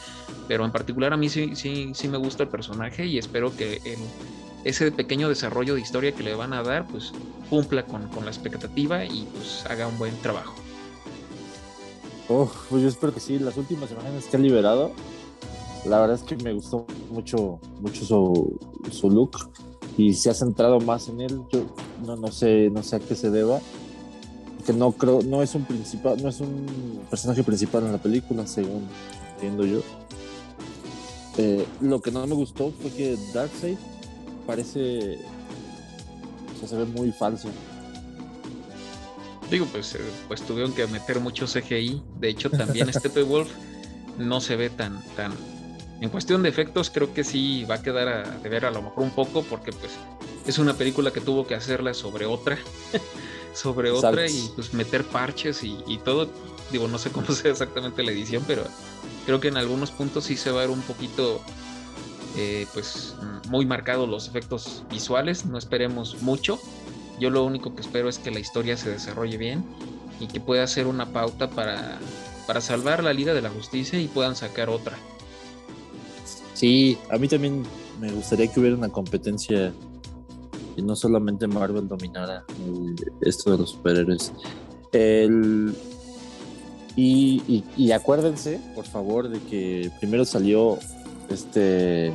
[0.49, 3.81] pero en particular a mí sí, sí, sí me gusta el personaje y espero que
[4.65, 7.13] ese pequeño desarrollo de historia que le van a dar pues
[7.51, 10.55] cumpla con, con la expectativa y pues haga un buen trabajo.
[12.29, 14.93] Oh, pues yo espero que sí, las últimas imágenes que ha liberado,
[15.85, 18.59] la verdad es que me gustó mucho, mucho su,
[18.91, 19.37] su look
[19.97, 21.43] y se ha centrado más en él.
[21.51, 21.65] Yo
[22.05, 23.61] no, no sé, no sé a qué se deba.
[24.65, 28.47] Que no creo, no es un principal, no es un personaje principal en la película,
[28.47, 28.87] según
[29.35, 29.81] entiendo yo.
[31.37, 33.77] Eh, lo que no me gustó fue que Darkseid
[34.47, 35.19] parece,
[36.55, 37.49] o sea, se ve muy falso.
[39.51, 42.01] Digo, pues, eh, pues tuvieron que meter mucho CGI.
[42.21, 43.51] De hecho, también Steppenwolf
[44.19, 45.33] no se ve tan, tan,
[46.05, 49.05] en cuestión de efectos creo que sí va a quedar a deber a lo mejor
[49.05, 49.93] un poco porque pues
[50.47, 52.59] es una película que tuvo que hacerla sobre otra,
[53.55, 56.29] sobre otra y pues meter parches y, y, todo.
[56.71, 58.65] Digo, no sé cómo sea exactamente la edición, pero
[59.27, 61.41] creo que en algunos puntos sí se va a ver un poquito
[62.37, 63.15] eh, pues
[63.49, 65.45] muy marcados los efectos visuales.
[65.47, 66.59] No esperemos mucho.
[67.21, 69.65] Yo lo único que espero es que la historia se desarrolle bien
[70.19, 71.99] y que pueda ser una pauta para,
[72.47, 74.97] para salvar la Liga de la Justicia y puedan sacar otra.
[76.63, 77.65] Sí, a mí también
[78.01, 79.73] me gustaría que hubiera una competencia
[80.77, 82.45] y no solamente Marvel dominara
[83.21, 84.33] esto de los superhéroes.
[84.93, 85.75] El,
[86.95, 90.79] y, acuérdense, por favor, de que primero salió
[91.29, 92.13] este.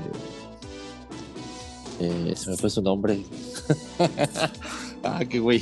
[2.00, 3.26] Eh, se me fue su nombre.
[5.04, 5.62] ah, qué güey.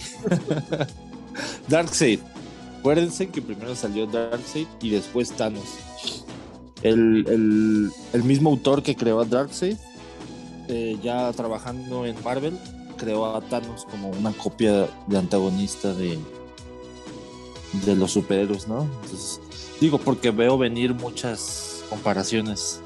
[1.69, 2.19] Darkseid.
[2.77, 5.65] Acuérdense que primero salió Darkseid y después Thanos
[6.85, 9.77] el, el, el mismo autor que creó a Darkseid,
[10.67, 12.57] eh, ya trabajando en Marvel,
[12.97, 16.19] creó a Thanos como una copia de antagonista de,
[17.85, 18.83] de los superhéroes, ¿no?
[18.83, 19.41] Entonces,
[19.81, 22.81] digo, porque veo venir muchas comparaciones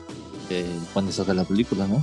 [0.50, 2.02] eh, cuando salga la película, ¿no?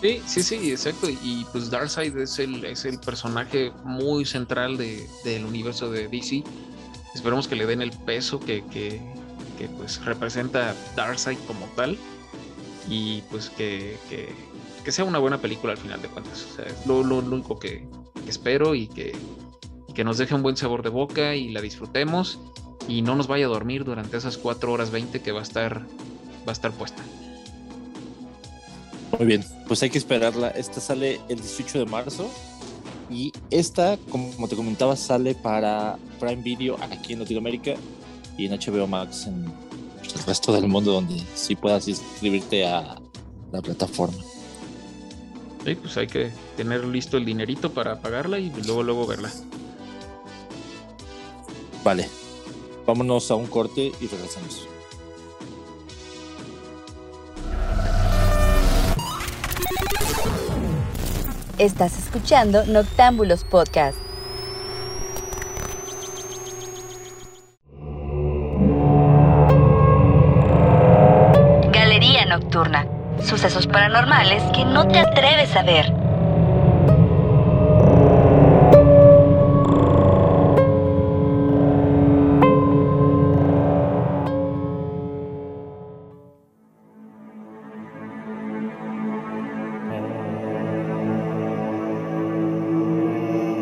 [0.00, 1.10] Sí, sí, sí, exacto.
[1.10, 6.44] Y pues Darkseid es el, es el personaje muy central de, del universo de DC.
[7.14, 9.00] Esperemos que le den el peso que, que,
[9.56, 11.98] que pues representa Darkseid como tal
[12.88, 14.28] y pues que, que,
[14.84, 16.46] que, sea una buena película al final de cuentas.
[16.50, 17.86] O sea, es lo, lo, único que,
[18.24, 19.14] que, espero y que,
[19.94, 22.38] que nos deje un buen sabor de boca y la disfrutemos
[22.88, 25.80] y no nos vaya a dormir durante esas 4 horas 20 que va a estar,
[25.80, 27.02] va a estar puesta.
[29.18, 30.48] Muy bien, pues hay que esperarla.
[30.50, 32.30] Esta sale el 18 de marzo
[33.10, 37.74] y esta, como te comentaba, sale para Prime Video aquí en Latinoamérica
[38.36, 39.44] y en HBO Max en
[40.02, 42.96] el resto del mundo donde sí puedas inscribirte a
[43.52, 44.22] la plataforma.
[45.64, 49.30] Sí, pues hay que tener listo el dinerito para pagarla y luego luego verla.
[51.82, 52.08] Vale,
[52.86, 54.68] vámonos a un corte y regresamos.
[61.58, 64.05] Estás escuchando Noctámbulos Podcast.
[73.46, 75.92] Sucesos paranormales que no te atreves a ver.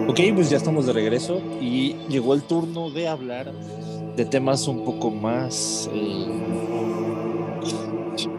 [0.09, 3.53] Ok, pues ya estamos de regreso y llegó el turno de hablar
[4.16, 6.43] de temas un poco más eh,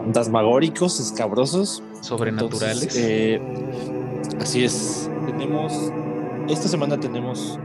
[0.06, 1.82] fantasmagóricos, escabrosos.
[2.00, 2.82] Sobrenaturales.
[2.82, 3.40] Entonces, eh,
[4.40, 5.10] así es.
[5.26, 5.92] Tenemos.
[6.48, 7.58] Esta semana tenemos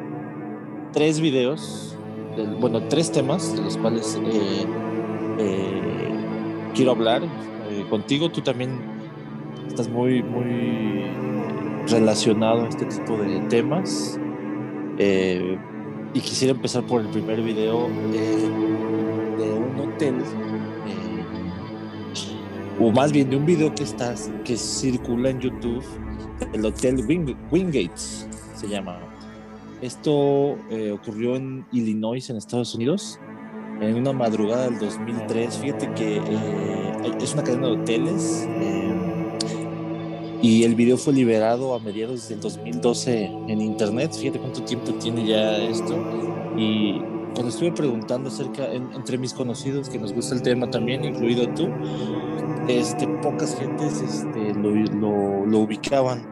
[0.91, 1.95] tres videos,
[2.35, 4.65] de, bueno, tres temas de los cuales eh,
[5.37, 6.11] eh,
[6.73, 7.21] quiero hablar
[7.91, 8.31] contigo.
[8.31, 8.71] Tú también
[9.67, 11.05] estás muy, muy
[11.87, 14.19] relacionado a este tipo de temas.
[14.97, 17.87] y quisiera empezar por el primer video
[19.37, 20.15] de un hotel
[22.81, 25.83] o más bien de un video que está, que circula en YouTube,
[26.53, 28.99] el Hotel Wing, Wingates se llama.
[29.81, 33.19] Esto eh, ocurrió en Illinois, en Estados Unidos,
[33.79, 35.57] en una madrugada del 2003.
[35.57, 38.93] Fíjate que eh, es una cadena de hoteles eh,
[40.41, 44.11] y el video fue liberado a mediados del 2012 en internet.
[44.13, 45.95] Fíjate cuánto tiempo tiene ya esto.
[46.57, 46.99] Y
[47.33, 51.69] cuando estuve preguntando acerca, entre mis conocidos que nos gusta el tema también, incluido tú,
[52.67, 56.25] este, pocas gentes este, lo, lo, ubicaban.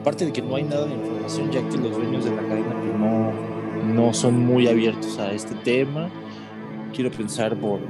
[0.00, 2.74] Aparte de que no hay nada de información, ya que los dueños de la cadena
[2.80, 3.32] pues, no,
[3.94, 6.08] no son muy abiertos a este tema.
[6.94, 7.80] Quiero pensar por,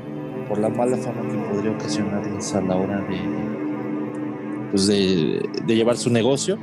[0.49, 3.19] por la mala fama que podría ocasionarles a la hora de,
[4.71, 6.59] pues de, de llevar su negocio.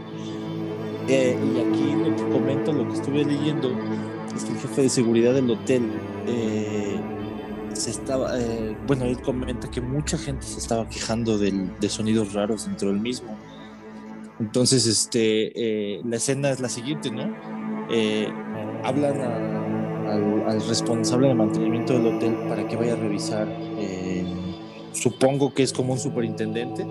[1.07, 3.71] Eh, y aquí lo que comento, lo que estuve leyendo,
[4.37, 5.83] es que el jefe de seguridad del hotel
[6.27, 6.99] eh,
[7.73, 12.33] se estaba, eh, bueno, él comenta que mucha gente se estaba quejando del, de sonidos
[12.33, 13.37] raros dentro del mismo.
[14.39, 17.35] Entonces, este, la escena es la siguiente, ¿no?
[18.83, 23.47] hablan al, al, responsable de mantenimiento del hotel para que vaya a revisar,
[24.91, 26.85] supongo que es como un superintendente,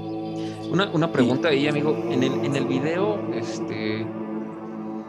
[0.70, 1.96] una, una pregunta ahí, amigo.
[2.11, 4.04] En el, en el video, este,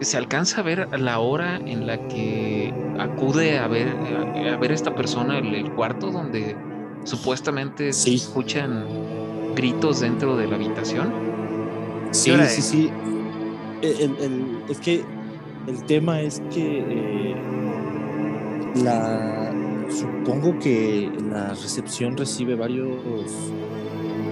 [0.01, 4.95] ¿se alcanza a ver la hora en la que acude a ver a, ver esta
[4.95, 6.55] persona el, el cuarto donde
[7.03, 8.86] supuestamente se escuchan
[9.55, 11.12] gritos dentro de la habitación?
[12.12, 12.91] Sí, sí, sí.
[13.81, 15.03] El, el, es que
[15.67, 17.36] el tema es que eh,
[18.83, 19.53] la
[19.89, 22.97] supongo que la recepción recibe varios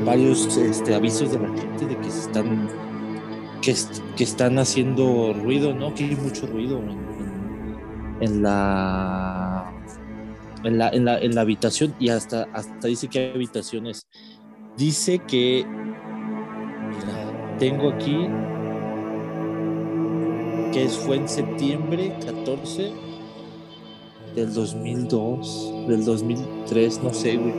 [0.05, 2.67] varios este, avisos de la gente de que se están
[3.65, 5.93] que, están haciendo ruido, ¿no?
[5.95, 6.79] Que hay mucho ruido
[8.19, 9.73] en, la,
[10.63, 14.07] en, la, en la en la habitación y hasta hasta dice que hay habitaciones.
[14.77, 18.27] Dice que mira, tengo aquí
[20.71, 22.91] que fue en septiembre 14
[24.35, 27.53] del 2002, del 2003, no sé, güey.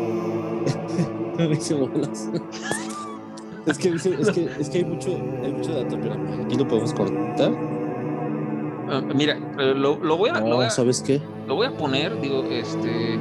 [1.48, 2.28] me hice bolas.
[3.66, 6.92] Es, que, es, que, es que hay mucho, hay mucho dato, pero aquí lo podemos
[6.94, 7.50] cortar.
[7.50, 11.20] Uh, mira, eh, lo, lo, voy a, no, lo, voy a, ¿Sabes qué?
[11.46, 13.18] Lo voy a poner, digo, este.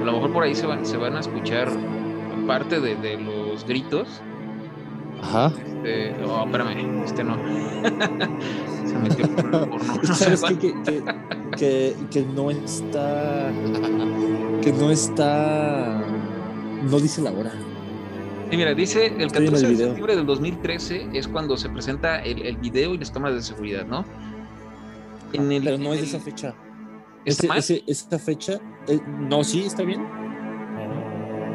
[0.00, 1.68] A lo mejor por ahí se van, se van a escuchar
[2.46, 4.08] parte de, de los gritos.
[5.22, 5.52] Ajá.
[5.66, 7.36] Este, oh, espérame, este no.
[8.86, 9.78] se metió por el porno.
[10.02, 10.56] No ¿Sabes qué?
[10.58, 11.04] Que, que,
[11.56, 13.50] que, que no está.
[14.62, 16.04] Que no está
[16.86, 17.52] no dice la hora.
[18.50, 22.56] Sí, mira, dice el 14 de septiembre del 2013 es cuando se presenta el, el,
[22.56, 24.04] video y las cámaras de seguridad, ¿no?
[25.32, 26.54] En el, Pero no es esa fecha.
[27.24, 30.06] Ese, ese, esa fecha, eh, no, sí, está bien.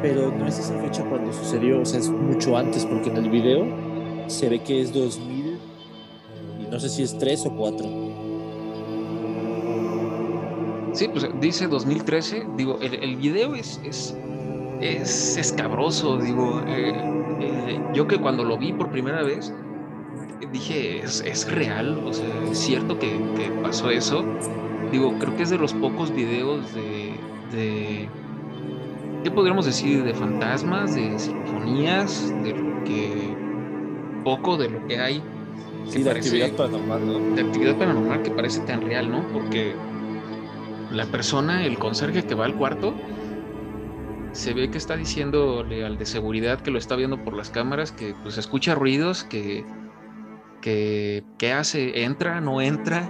[0.02, 3.30] Pero no es esa fecha cuando sucedió, o sea, es mucho antes, porque en el
[3.30, 3.64] video
[4.26, 5.58] se ve que es 2000,
[6.60, 7.86] y no sé si es 3 o 4.
[10.92, 14.14] Sí, pues dice 2013, digo, el, el video es, es
[14.82, 16.92] es escabroso, digo, eh,
[17.40, 19.54] eh, yo que cuando lo vi por primera vez,
[20.52, 23.08] dije, es, real, o sea, es cierto que,
[23.62, 24.24] pasó eso.
[24.90, 27.14] Digo, creo que es de los pocos videos de,
[27.52, 28.08] de,
[29.22, 30.04] ¿qué podríamos decir?
[30.04, 33.34] De fantasmas, de sinfonías, de lo que,
[34.24, 35.22] poco de lo que hay.
[35.86, 37.34] Que sí, de actividad paranormal, ¿no?
[37.34, 39.22] De actividad paranormal que parece tan real, ¿no?
[39.32, 39.74] Porque
[40.90, 42.94] la persona, el conserje que va al cuarto,
[44.32, 47.92] se ve que está diciéndole al de seguridad que lo está viendo por las cámaras
[47.92, 49.64] que pues escucha ruidos, que,
[50.60, 52.04] que, ¿qué hace?
[52.04, 52.40] ¿Entra?
[52.40, 53.08] ¿No entra?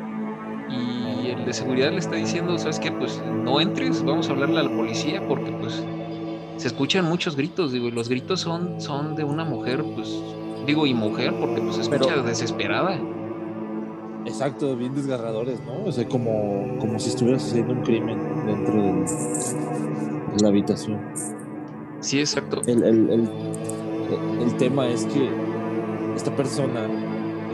[0.69, 2.91] Y el de seguridad le está diciendo, ¿sabes qué?
[2.91, 5.85] Pues no entres, vamos a hablarle a la policía porque pues
[6.57, 10.09] se escuchan muchos gritos, digo, y los gritos son, son de una mujer, pues
[10.67, 12.99] digo, y mujer porque pues se escucha desesperada.
[14.25, 15.85] Exacto, bien desgarradores, ¿no?
[15.85, 19.05] O sea, como, como si estuviera sucediendo un crimen dentro del,
[20.41, 21.01] la habitación.
[22.01, 22.63] Sí, exacto.
[22.67, 23.29] El, el, el,
[24.43, 25.29] el tema es que
[26.17, 26.87] esta persona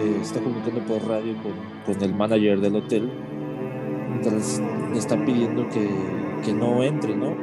[0.00, 3.10] eh, está comunicando por radio con, con, el manager del hotel,
[4.14, 4.62] entonces
[4.92, 5.88] le está pidiendo que,
[6.44, 7.36] que no entre, ¿no?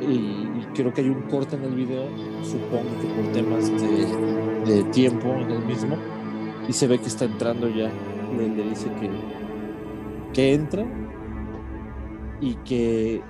[0.00, 2.04] Y, y, creo que hay un corte en el video,
[2.42, 5.96] supongo que por temas de, de tiempo en el mismo,
[6.68, 7.90] y se ve que está entrando ya.
[8.36, 9.10] Le, le dice que,
[10.32, 10.84] que entra
[12.40, 13.22] y que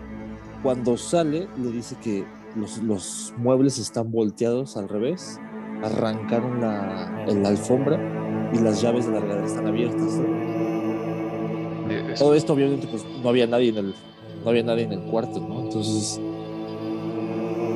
[0.63, 2.25] cuando sale, le dice que
[2.57, 5.41] los, los muebles están volteados al revés,
[5.83, 7.99] arrancaron la, la alfombra
[8.53, 10.15] y las llaves de la regadera están abiertas.
[10.15, 10.53] ¿no?
[12.19, 13.95] Todo esto, obviamente, pues no había nadie en el,
[14.45, 15.63] no había nadie en el cuarto, ¿no?
[15.63, 16.21] Entonces,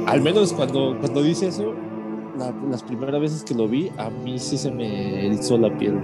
[0.06, 1.74] al menos cuando, cuando dice eso,
[2.36, 5.98] la, las primeras veces que lo vi, a mí sí se me erizó la piel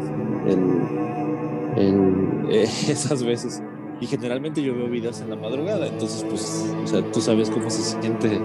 [0.46, 3.62] el, el, eh, esas veces.
[4.00, 7.70] Y generalmente yo veo videos en la madrugada, entonces pues, o sea, tú sabes cómo
[7.70, 8.40] se siente.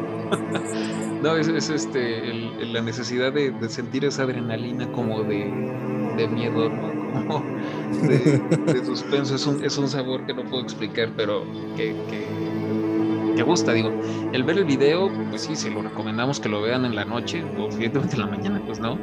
[1.23, 5.51] no, es, es este, el, la necesidad de, de, sentir esa adrenalina como de,
[6.15, 6.97] de miedo, ¿no?
[7.27, 7.43] como
[8.07, 9.33] de, suspenso.
[9.33, 11.43] Es un, es un sabor que no puedo explicar, pero
[11.75, 12.27] que, que,
[13.43, 13.73] gusta.
[13.73, 13.91] Digo,
[14.33, 17.43] el ver el video, pues sí, se lo recomendamos que lo vean en la noche
[17.57, 18.97] o evidentemente en la mañana, pues no.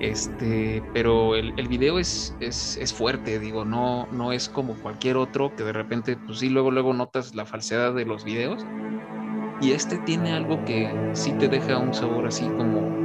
[0.00, 5.16] Este, pero el, el video es, es, es, fuerte, digo, no, no es como cualquier
[5.16, 8.64] otro que de repente, pues sí, luego, luego notas la falsedad de los videos.
[9.60, 13.04] Y este tiene algo que sí te deja un sabor así como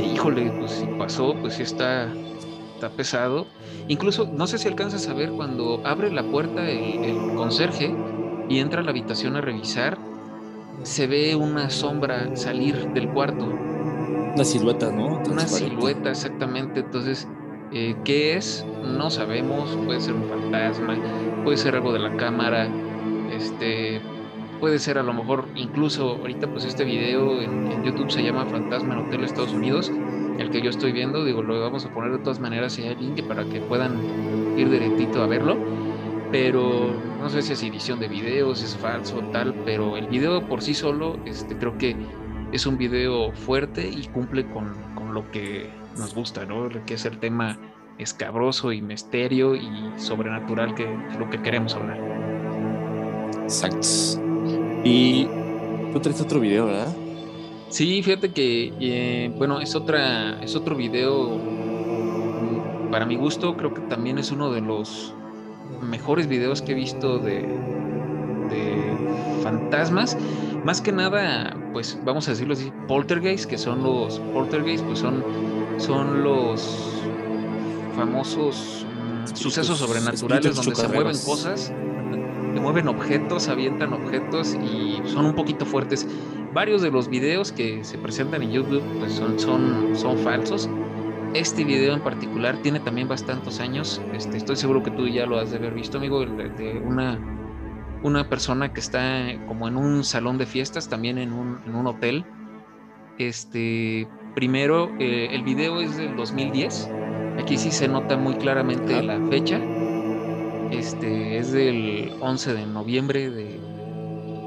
[0.00, 2.08] híjole, pues si pasó, pues sí está,
[2.74, 3.46] está pesado.
[3.88, 7.94] Incluso, no sé si alcanzas a ver cuando abre la puerta el, conserje
[8.48, 9.98] y entra a la habitación a revisar,
[10.82, 13.44] se ve una sombra salir del cuarto.
[14.34, 15.20] Una silueta, ¿no?
[15.28, 16.80] Una silueta, exactamente.
[16.80, 17.26] Entonces,
[17.72, 18.64] eh, ¿qué es?
[18.82, 19.76] No sabemos.
[19.84, 20.96] Puede ser un fantasma,
[21.44, 22.68] puede ser algo de la cámara,
[23.32, 24.00] este,
[24.60, 28.94] puede ser a lo mejor incluso ahorita pues este video en, YouTube se llama Fantasma
[28.94, 29.90] en Hotel Estados Unidos,
[30.38, 32.96] el que yo estoy viendo, digo, lo vamos a poner de todas maneras si hay
[32.96, 33.98] link para que puedan
[34.58, 35.56] ir directito a verlo,
[36.30, 40.62] pero no sé si es edición de videos, es falso, tal, pero el video por
[40.62, 41.96] sí solo, este, creo que
[42.52, 46.68] es un video fuerte y cumple con, con lo que nos gusta, ¿no?
[46.86, 47.58] Que es el tema
[47.98, 51.98] escabroso y misterio y sobrenatural que es lo que queremos hablar.
[53.42, 53.86] Exacto.
[54.84, 55.26] Y
[55.92, 56.94] tú traes otro video, ¿verdad?
[57.68, 63.74] Sí, fíjate que, eh, bueno, es, otra, es otro video, mm, para mi gusto, creo
[63.74, 65.14] que también es uno de los
[65.82, 67.40] mejores videos que he visto de,
[68.50, 68.96] de
[69.42, 70.16] fantasmas.
[70.64, 75.24] Más que nada, pues vamos a decirlo así, poltergeist, que son los poltergeist, pues son,
[75.78, 77.02] son los
[77.96, 78.86] famosos
[79.30, 81.72] mm, sucesos sobrenaturales donde se mueven cosas
[82.58, 86.06] mueven objetos, avientan objetos y son un poquito fuertes.
[86.52, 90.68] Varios de los videos que se presentan en YouTube pues son, son, son falsos.
[91.34, 94.00] Este video en particular tiene también bastantes años.
[94.14, 97.18] Este, estoy seguro que tú ya lo has de haber visto, amigo, de una,
[98.02, 101.86] una persona que está como en un salón de fiestas, también en un, en un
[101.86, 102.24] hotel.
[103.18, 106.90] Este, primero, eh, el video es del 2010.
[107.38, 109.60] Aquí sí se nota muy claramente la fecha
[110.70, 113.58] este es del 11 de noviembre de,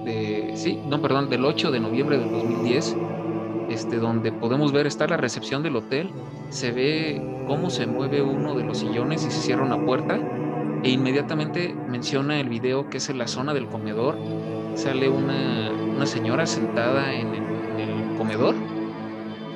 [0.05, 2.95] de, sí, no, perdón, del 8 de noviembre del 2010,
[3.71, 6.11] este, donde podemos ver, está la recepción del hotel,
[6.49, 10.19] se ve cómo se mueve uno de los sillones y se cierra una puerta,
[10.83, 14.17] e inmediatamente menciona el video que es en la zona del comedor,
[14.75, 18.53] sale una, una señora sentada en el, comedor,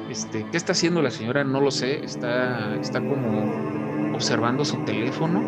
[0.10, 1.44] este, ¿qué está haciendo la señora?
[1.44, 5.44] No lo sé, está, está como observando su teléfono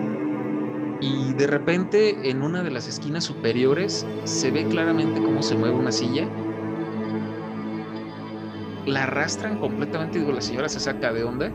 [1.00, 5.76] y de repente en una de las esquinas superiores se ve claramente cómo se mueve
[5.76, 6.28] una silla.
[8.88, 11.52] La arrastran completamente, digo, la señora se saca de onda.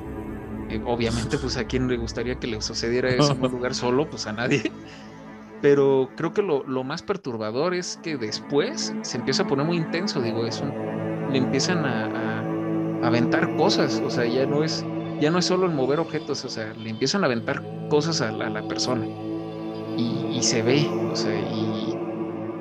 [0.69, 4.09] Eh, obviamente, pues a quien le gustaría que le sucediera eso en un lugar solo,
[4.09, 4.71] pues a nadie.
[5.61, 10.21] Pero creo que lo, más perturbador es que después se empieza a poner muy intenso,
[10.21, 10.63] digo, es
[11.31, 12.45] le empiezan a,
[13.07, 14.87] aventar cosas, o sea, ya no es
[15.21, 18.31] ya no es solo el mover objetos, o sea, le empiezan a aventar cosas a
[18.31, 19.07] la persona
[19.97, 21.33] y, se ve, o sea,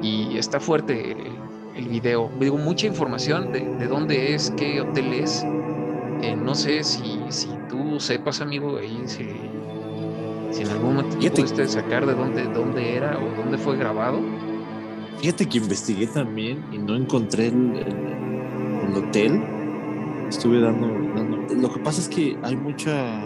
[0.02, 1.34] y, está fuerte el,
[1.74, 2.32] video.
[2.40, 5.44] Digo, mucha información de, de, dónde es, qué hotel es.
[6.22, 9.28] Eh, no sé si, si tú sepas, amigo, ahí si,
[10.52, 14.20] si en algún momento pudiste sacar de dónde, dónde era o dónde fue grabado.
[15.18, 19.42] Fíjate que investigué también y no encontré el, el hotel.
[20.30, 21.38] Estuve dando, dando.
[21.56, 23.22] Lo que pasa es que hay mucha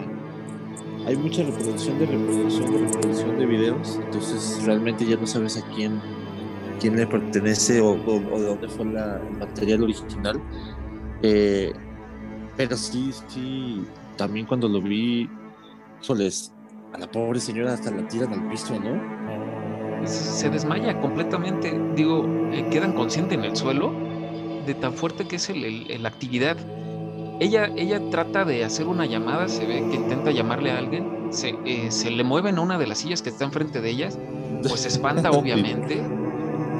[1.05, 5.61] hay mucha reproducción de reproducción de reproducción de videos, entonces realmente ya no sabes a
[5.75, 6.01] quién,
[6.80, 10.41] quién le pertenece o, de dónde fue la, el material original.
[11.21, 11.73] Eh,
[12.57, 13.86] pero sí, sí,
[14.17, 15.30] también cuando lo vi,
[16.01, 16.53] híjoles,
[16.93, 20.07] a la pobre señora hasta la tiran al piso, ¿no?
[20.07, 23.91] Se desmaya completamente, digo, eh, quedan conscientes en el suelo
[24.65, 25.51] de tan fuerte que es
[25.99, 26.57] la actividad
[27.39, 31.55] ella, ella trata de hacer una llamada, se ve que intenta llamarle a alguien, se,
[31.65, 34.17] eh, se le mueve en una de las sillas que está enfrente de ellas,
[34.67, 36.01] pues se espanta obviamente,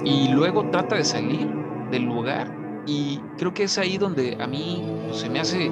[0.04, 1.48] y luego trata de salir
[1.92, 2.52] del lugar,
[2.86, 5.72] y creo que es ahí donde a mí se me hace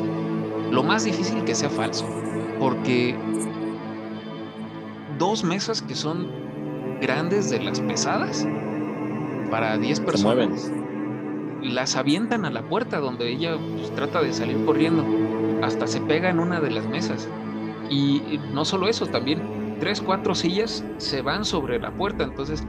[0.71, 2.05] lo más difícil que sea falso,
[2.59, 3.15] porque
[5.19, 6.28] dos mesas que son
[7.01, 8.47] grandes de las pesadas
[9.51, 10.71] para 10 personas
[11.63, 15.05] las avientan a la puerta donde ella pues, trata de salir corriendo.
[15.61, 17.30] Hasta se pega en una de las mesas.
[17.89, 19.41] Y no solo eso, también
[19.80, 22.24] tres, cuatro sillas se van sobre la puerta.
[22.24, 22.65] Entonces,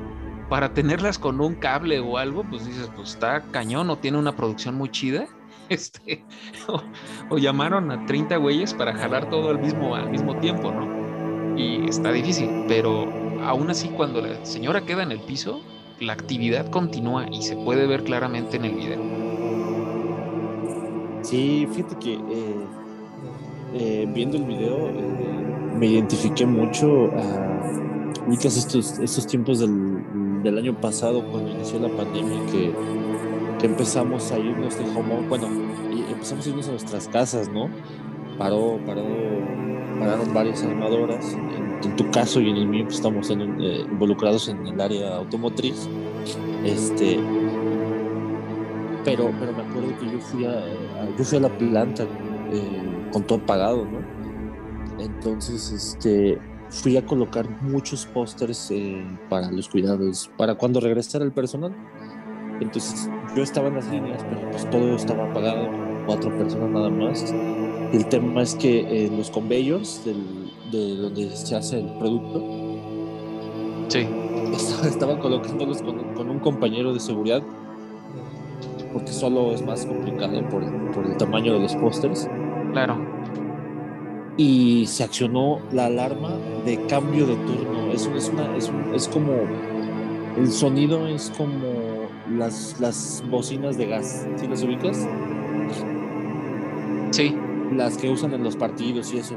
[0.49, 4.37] para tenerlas con un cable o algo, pues dices, pues está cañón o tiene una
[4.37, 5.27] producción muy chida.
[5.71, 6.23] Este,
[7.31, 11.05] o, llamaron a 30 güeyes para jalar todo al mismo, al mismo tiempo, ¿no?
[11.57, 13.09] y está difícil, pero
[13.45, 15.61] aún así cuando la señora queda en el piso,
[16.01, 19.01] la actividad continúa y se puede ver claramente en el video.
[21.23, 22.67] Sí, fíjate que eh,
[23.75, 29.94] eh, viendo el video eh, me identifiqué mucho a estos, estos tiempos del,
[30.45, 32.73] del, año pasado cuando inició la pandemia que,
[33.65, 35.49] empezamos a irnos de home bueno,
[36.11, 37.71] empezamos a irnos a nuestras casas, ¿no?
[38.37, 39.03] Paró, paró,
[39.99, 41.35] pararon varias armadoras.
[41.83, 45.89] En, tu caso y en el mío pues, estamos involucrados en el área automotriz.
[46.63, 47.19] Este,
[49.03, 50.63] pero, pero me acuerdo que yo fui a,
[51.17, 52.05] yo fui a la planta
[52.53, 55.03] eh, con todo pagado, ¿no?
[55.03, 56.39] Entonces, este,
[56.83, 61.75] fui a colocar muchos pósters eh, para los cuidados, para cuando regresara el personal.
[62.61, 65.69] Entonces, yo estaba en las líneas, pero pues todo estaba apagado,
[66.07, 67.33] cuatro personas nada más.
[67.93, 72.43] El tema es que eh, los conveyors de donde se hace el producto,
[73.89, 74.07] sí.
[74.85, 77.43] estaban colocándolos con, con un compañero de seguridad
[78.93, 82.29] porque solo es más complicado por, por el tamaño de los pósters.
[82.73, 83.14] Claro.
[84.37, 87.93] Y se accionó la alarma de cambio de turno.
[87.93, 89.33] Es, es, una, es, es como.
[90.37, 94.27] El sonido es como las, las bocinas de gas.
[94.37, 95.07] ¿Sí las ubicas?
[97.13, 97.35] Sí.
[97.73, 99.37] Las que usan en los partidos y eso.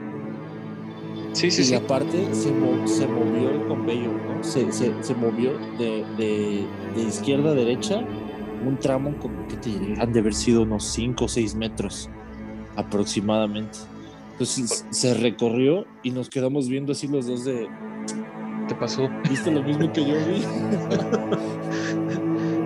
[1.34, 1.76] Sí, sí, y sí.
[1.76, 2.52] aparte se,
[2.86, 4.44] se movió el conveyor, ¿no?
[4.44, 8.04] Se, se, se movió de, de, de izquierda a derecha
[8.66, 12.10] un tramo como que te han de haber sido unos 5 o 6 metros
[12.76, 13.80] aproximadamente.
[14.40, 17.68] Entonces se recorrió y nos quedamos viendo así los dos de...
[18.68, 19.10] ¿Qué pasó?
[19.28, 20.44] ¿Viste lo mismo que yo vi?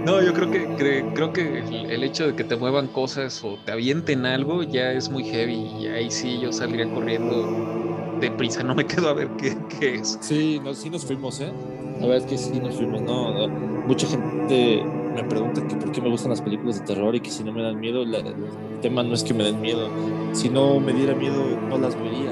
[0.06, 3.72] no, yo creo que, creo que el, hecho de que te muevan cosas o te
[3.72, 8.86] avienten algo ya es muy heavy y ahí sí yo saldría corriendo deprisa, no me
[8.86, 10.18] quedo a ver qué, es.
[10.22, 11.52] Sí, no, sí nos fuimos, ¿eh?
[12.00, 13.48] La verdad es que sí nos fuimos, no,
[13.88, 14.84] mucha gente
[15.14, 17.52] me pregunta que por qué me gustan las películas de terror y que si no
[17.52, 19.90] me dan miedo, el tema no es que me den miedo,
[20.34, 22.32] si no me diera miedo no las vería,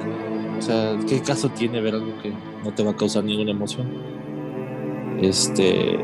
[0.58, 3.88] o sea, ¿qué caso tiene ver algo que no te va a causar ninguna emoción?
[5.22, 6.00] Este,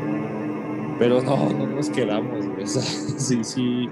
[0.98, 2.82] pero no, no nos quedamos, o sea,
[3.18, 3.88] sí, sí,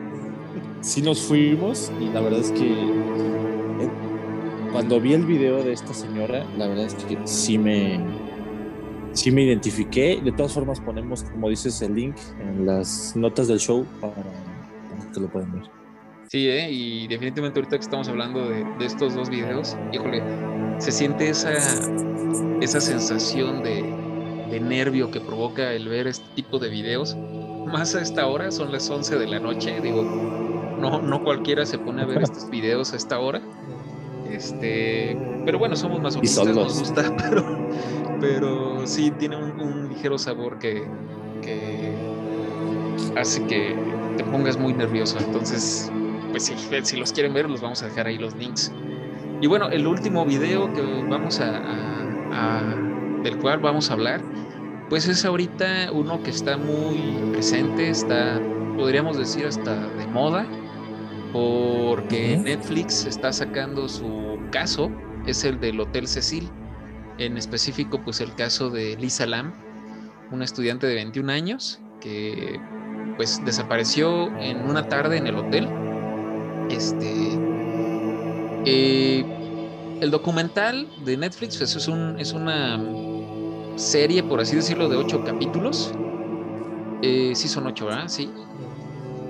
[0.80, 3.90] sí nos fuimos y la verdad es que eh,
[4.72, 8.00] cuando vi el video de esta señora, la verdad es que sí me
[9.14, 10.20] sí me identifiqué.
[10.22, 14.14] De todas formas, ponemos, como dices, el link en las notas del show para,
[15.12, 15.62] que lo puedan ver.
[16.28, 16.70] Sí, ¿eh?
[16.70, 20.22] y definitivamente ahorita que estamos hablando de, estos dos videos, híjole,
[20.78, 21.52] se siente esa,
[22.60, 23.84] esa sensación de,
[24.50, 27.16] de, nervio que provoca el ver este tipo de videos.
[27.66, 30.02] Más a esta hora, son las 11 de la noche, digo,
[30.78, 33.40] no, no cualquiera se pone a ver estos videos a esta hora.
[34.30, 37.68] Este, pero bueno, somos más nos gusta, pero,
[38.20, 40.84] pero sí tiene un, ligero sabor que,
[43.16, 43.76] hace que
[44.16, 45.18] te pongas muy nervioso.
[45.18, 45.90] Entonces,
[46.30, 48.72] pues sí, si los quieren ver, los vamos a dejar ahí los links.
[49.40, 52.72] Y bueno, el último video que vamos a,
[53.24, 54.22] del cual vamos a hablar,
[54.88, 58.40] pues es ahorita uno que está muy presente, está,
[58.76, 60.46] podríamos decir, hasta de moda,
[61.32, 64.92] porque Netflix está sacando su caso,
[65.26, 66.48] es el del Hotel Cecil
[67.18, 69.52] en específico pues el caso de Lisa Lam,
[70.30, 72.60] una estudiante de 21 años que
[73.16, 75.68] pues desapareció en una tarde en el hotel.
[76.70, 77.38] Este,
[78.64, 79.24] eh,
[80.00, 82.80] el documental de Netflix pues, es, un, es una
[83.76, 85.92] serie, por así decirlo, de ocho capítulos.
[87.02, 88.08] Eh, sí son ocho, ¿verdad?
[88.08, 88.30] Sí.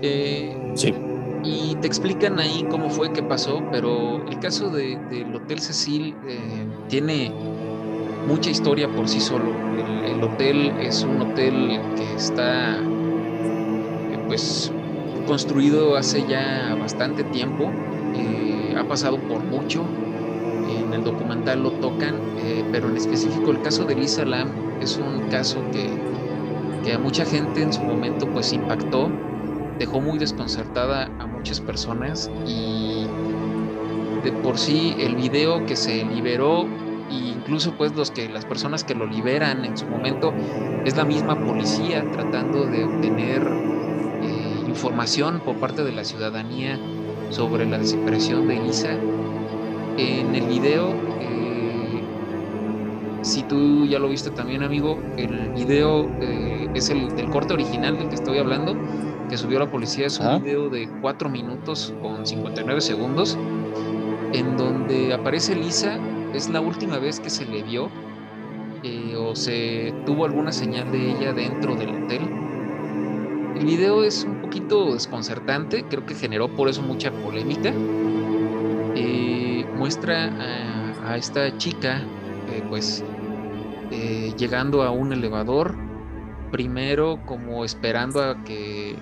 [0.03, 0.95] Eh, sí.
[1.42, 6.14] Y te explican ahí cómo fue, qué pasó, pero el caso de, del Hotel Cecil
[6.88, 7.32] tiene
[8.26, 9.53] mucha historia por sí solo.
[10.07, 14.72] El, hotel es un hotel que está eh, pues
[15.26, 17.70] construido hace ya bastante tiempo,
[18.16, 19.84] eh, ha pasado por mucho,
[20.95, 24.49] en el documental lo tocan, eh, pero en específico el caso de Lisa Lam
[24.80, 25.90] es un caso que,
[26.84, 29.11] que a mucha gente en su momento pues impactó,
[29.78, 33.07] dejó muy desconcertada a muchas personas y
[34.22, 36.66] de por sí el video que se liberó
[37.11, 40.32] incluso pues los que las personas que lo liberan en su momento
[40.84, 43.42] es la misma policía tratando de obtener
[44.22, 46.78] eh, información por parte de la ciudadanía
[47.30, 48.97] sobre la desaparición de Elisa.
[49.97, 52.03] En el video, eh,
[53.22, 57.97] si tú ya lo viste también amigo, el video eh, es el del corte original
[57.97, 58.76] del que estoy hablando,
[59.28, 63.38] que subió la policía, es un video de 4 minutos con 59 segundos,
[64.32, 65.97] en donde aparece Lisa
[66.34, 67.88] es la última vez que se le vio
[68.82, 72.22] eh, o se tuvo alguna señal de ella dentro del hotel.
[73.55, 77.72] El video es un poquito desconcertante, creo que generó por eso mucha polémica.
[79.85, 80.32] Eh, muestra
[81.07, 82.01] a, esta chica,
[82.70, 83.05] pues,
[84.39, 85.76] llegando a un elevador,
[86.51, 88.97] primero como esperando a que,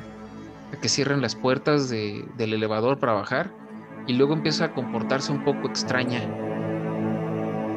[0.81, 3.53] que cierren las puertas del elevador para bajar
[4.09, 6.21] y luego empieza a comportarse un poco extraña.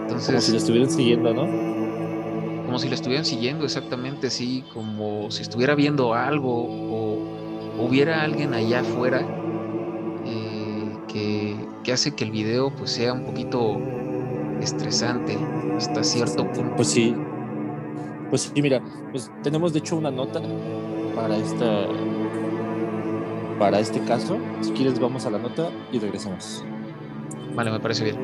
[0.01, 2.65] Entonces, como si la estuvieran siguiendo, ¿no?
[2.65, 8.55] Como si la estuvieran siguiendo, exactamente, sí, como si estuviera viendo algo o hubiera alguien
[8.55, 9.21] allá afuera
[10.25, 13.79] eh, que, que, hace que el video pues sea un poquito
[14.61, 15.37] estresante
[15.77, 16.75] hasta cierto punto.
[16.75, 17.15] Pues sí,
[18.29, 18.81] pues sí, mira,
[19.11, 20.41] pues tenemos de hecho una nota
[21.15, 21.87] para esta
[23.59, 24.37] para este caso.
[24.61, 26.63] Si quieres, vamos a la nota y regresamos.
[27.53, 28.17] Vale, me parece bien.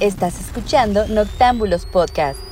[0.00, 2.45] Estás escuchando Noctámbulos Podcast.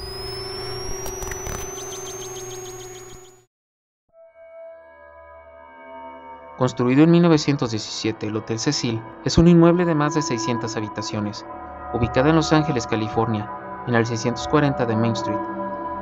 [6.57, 11.45] Construido en 1917, el Hotel Cecil es un inmueble de más de 600 habitaciones,
[11.93, 13.51] ubicada en Los Ángeles, California,
[13.89, 15.41] en el 640 de Main Street.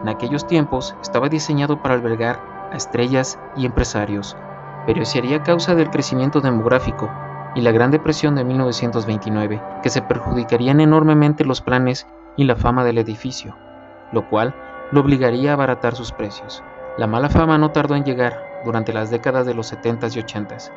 [0.03, 2.39] En aquellos tiempos estaba diseñado para albergar
[2.71, 4.37] a estrellas y empresarios,
[4.85, 7.11] pero sería a causa del crecimiento demográfico
[7.55, 12.85] y la Gran Depresión de 1929 que se perjudicarían enormemente los planes y la fama
[12.85, 13.57] del edificio,
[14.13, 14.55] lo cual
[14.91, 16.63] lo obligaría a abaratar sus precios.
[16.99, 20.73] La mala fama no tardó en llegar durante las décadas de los 70s y 80s.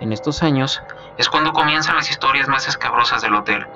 [0.00, 0.82] En estos años
[1.18, 3.66] es cuando comienzan las historias más escabrosas del hotel,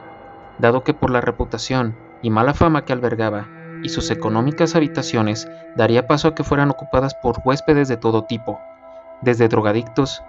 [0.59, 3.47] dado que por la reputación y mala fama que albergaba
[3.83, 8.59] y sus económicas habitaciones daría paso a que fueran ocupadas por huéspedes de todo tipo,
[9.21, 10.23] desde drogadictos,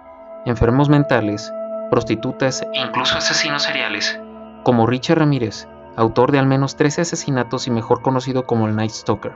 [0.44, 1.50] enfermos mentales,
[1.90, 4.20] prostitutas e incluso asesinos seriales,
[4.62, 5.66] como Richard Ramírez,
[5.96, 9.32] autor de al menos 13 asesinatos y mejor conocido como el Night Stalker,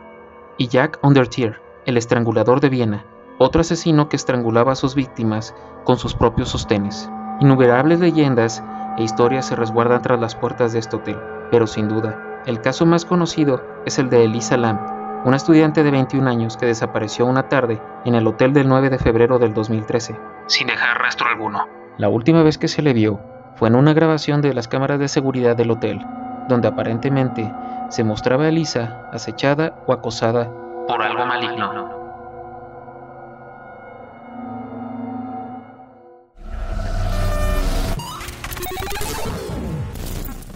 [0.58, 3.04] y Jack Undertier, el estrangulador de Viena,
[3.42, 7.10] otro asesino que estrangulaba a sus víctimas con sus propios sostenes.
[7.40, 8.62] Innumerables leyendas
[8.98, 11.18] e historias se resguardan tras las puertas de este hotel,
[11.50, 14.78] pero sin duda, el caso más conocido es el de Elisa Lam,
[15.24, 18.98] una estudiante de 21 años que desapareció una tarde en el hotel del 9 de
[18.98, 21.66] febrero del 2013, sin dejar rastro alguno.
[21.96, 23.20] La última vez que se le vio
[23.56, 26.04] fue en una grabación de las cámaras de seguridad del hotel,
[26.46, 27.50] donde aparentemente
[27.88, 30.52] se mostraba Elisa acechada o acosada
[30.86, 31.99] por algo maligno.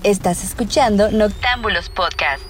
[0.04, 2.44] Estás escuchando Noctámbulos Podcast.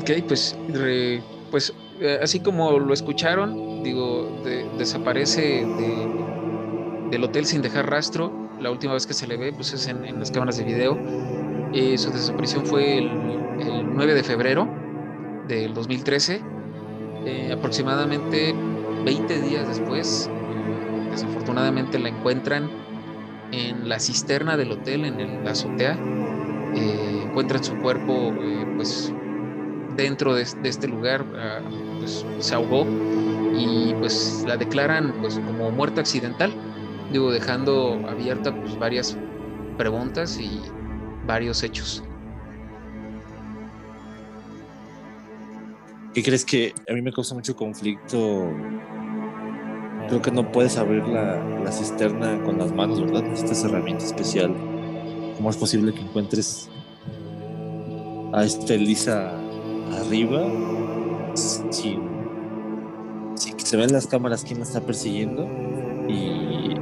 [0.00, 0.56] Ok, pues,
[1.50, 4.42] pues eh, así como lo escucharon, digo,
[4.78, 5.66] desaparece
[7.10, 8.32] del hotel sin dejar rastro.
[8.60, 10.98] La última vez que se le ve pues es en, las cámaras de video.
[11.74, 13.08] Eh, su desaparición fue el,
[13.60, 14.83] el 9 de febrero
[15.48, 16.40] del 2013.
[17.26, 18.54] Eh, aproximadamente
[19.04, 20.30] 20 días después,
[21.10, 22.70] desafortunadamente la encuentran
[23.52, 25.98] en la cisterna del hotel, en la azotea.
[26.74, 29.12] Eh, encuentran su cuerpo eh, pues
[29.96, 31.60] dentro de, este lugar, ah,
[31.98, 32.86] pues, se ahogó
[33.56, 36.52] y pues la declaran pues como muerte accidental,
[37.12, 39.16] digo, dejando abierta pues varias
[39.78, 40.60] preguntas y
[41.26, 42.02] varios hechos.
[46.14, 48.48] ¿Qué crees que a mí me causa mucho conflicto?
[50.06, 53.26] Creo que no puedes abrir la, cisterna con las manos, ¿verdad?
[53.32, 54.54] Esta herramienta especial.
[55.36, 56.70] ¿Cómo es posible que encuentres
[58.32, 59.32] a esta Elisa
[59.92, 60.46] arriba
[61.34, 62.00] sin,
[63.56, 65.42] que se ven las cámaras quién la está persiguiendo?
[66.08, 66.76] Y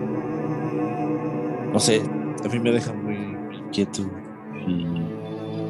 [1.72, 2.02] no sé,
[2.44, 4.02] a mí me deja muy inquieto
[4.66, 4.84] y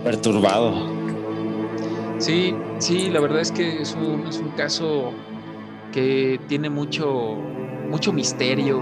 [0.03, 0.92] perturbado.
[2.23, 5.13] Sí, sí, la verdad es que es un, es un caso
[5.93, 7.35] que tiene mucho,
[7.91, 8.81] mucho misterio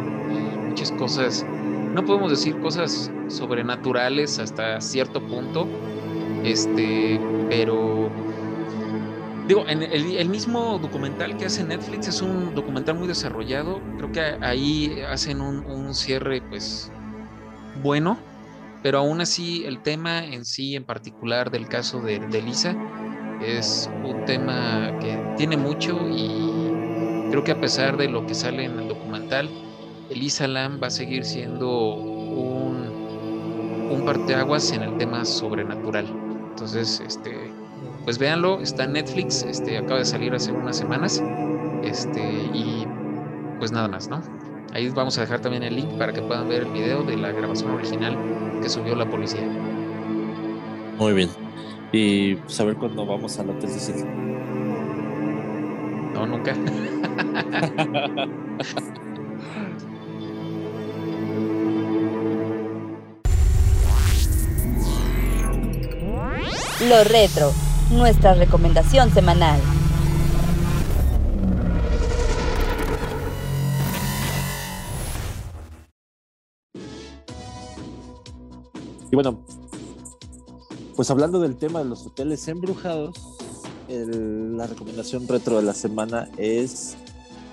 [0.68, 1.46] muchas cosas.
[1.94, 5.66] No podemos decir cosas sobrenaturales hasta cierto punto,
[6.44, 7.18] este,
[7.48, 8.10] pero
[9.48, 13.80] digo, en el, mismo documental que hace Netflix es un documental muy desarrollado.
[13.96, 16.92] Creo que ahí hacen un, cierre, pues,
[17.82, 18.18] bueno,
[18.82, 22.76] pero aún así el tema en sí, en particular del caso de, de Lisa,
[23.42, 28.64] es un tema que tiene mucho y creo que a pesar de lo que sale
[28.64, 29.48] en el documental,
[30.10, 32.90] Elisa Lam va a seguir siendo un,
[33.90, 36.06] un parteaguas en el tema sobrenatural.
[36.50, 37.50] Entonces, este,
[38.04, 41.22] pues véanlo, está en Netflix, este, acaba de salir hace unas semanas,
[41.82, 42.20] este,
[42.52, 42.86] y
[43.58, 44.22] pues nada más, ¿no?
[44.72, 47.32] Ahí vamos a dejar también el link para que puedan ver el video de la
[47.32, 48.16] grabación original
[48.62, 49.46] que subió la policía.
[50.98, 51.49] Muy bien.
[51.92, 54.06] Y saber pues, cuándo vamos al Hotel Cecil.
[56.14, 56.54] No, nunca.
[66.88, 67.52] Lo retro,
[67.90, 69.60] nuestra recomendación semanal.
[79.12, 79.44] Y bueno,
[81.00, 83.16] pues hablando del tema de los hoteles embrujados,
[83.88, 86.94] la recomendación retro de la semana es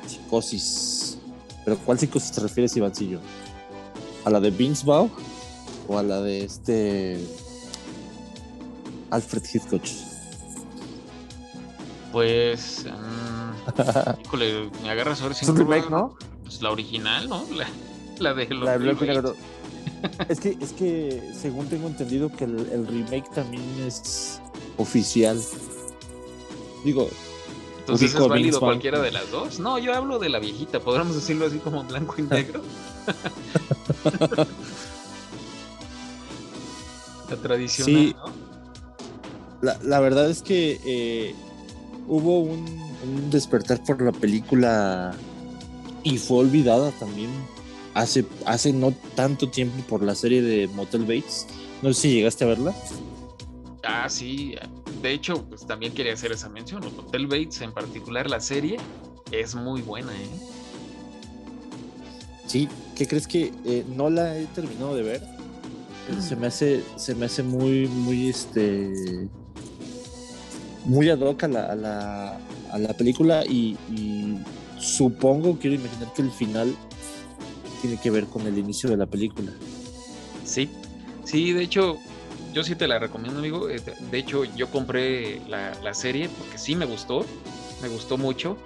[0.05, 1.17] psicosis.
[1.63, 3.21] ¿Pero cuál psicosis te refieres, Ivancillo?
[4.25, 5.09] ¿A la de Bingsbau
[5.87, 7.25] o a la de este
[9.11, 9.83] Alfred Hitchcock?
[12.11, 16.17] Pues, um, híjole, me agarras ahora sin Es un remake, ¿no?
[16.43, 17.45] Pues la original, ¿no?
[17.55, 17.65] La,
[18.19, 19.33] la de los la de
[20.29, 24.41] es que, es que según tengo entendido que el, remake también es
[24.77, 25.41] oficial.
[26.83, 27.09] Digo.
[27.79, 29.59] Entonces es válido cualquiera de las dos.
[29.59, 32.61] No, yo hablo de la viejita, podríamos decirlo así como blanco y negro.
[37.29, 38.15] la tradicional,
[39.61, 41.33] la, verdad es que eh,
[42.07, 42.65] hubo un,
[43.29, 45.13] despertar por la película
[46.03, 47.29] y fue olvidada también
[47.97, 51.47] hace, hace no tanto tiempo por la serie de Motel Bates.
[51.81, 52.75] No sé si llegaste a verla.
[53.83, 54.55] Ah, sí.
[55.01, 56.83] De hecho, pues también quería hacer esa mención.
[56.95, 58.77] Motel Bates, en particular la serie,
[59.31, 60.27] es muy buena, ¿eh?
[62.45, 65.21] Sí, ¿qué crees que eh, no la he terminado de ver?
[66.21, 69.27] Se me hace, se me hace muy, muy este.
[70.85, 72.39] Muy ad hoc a la,
[72.71, 74.37] a la, película y, y
[74.79, 76.73] supongo, quiero imaginar que el final
[77.81, 79.51] tiene que ver con el inicio de la película.
[80.45, 80.69] Sí,
[81.23, 81.97] sí, de hecho,
[82.53, 83.69] yo sí te la recomiendo, amigo.
[83.69, 87.25] Eh, de hecho, yo compré la, serie porque sí me gustó,
[87.81, 88.57] me gustó mucho.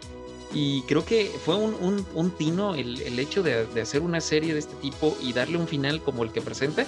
[0.53, 4.75] Y creo que fue un, un, tino el, hecho de, hacer una serie de este
[4.75, 6.85] tipo y darle un final como el que presenta,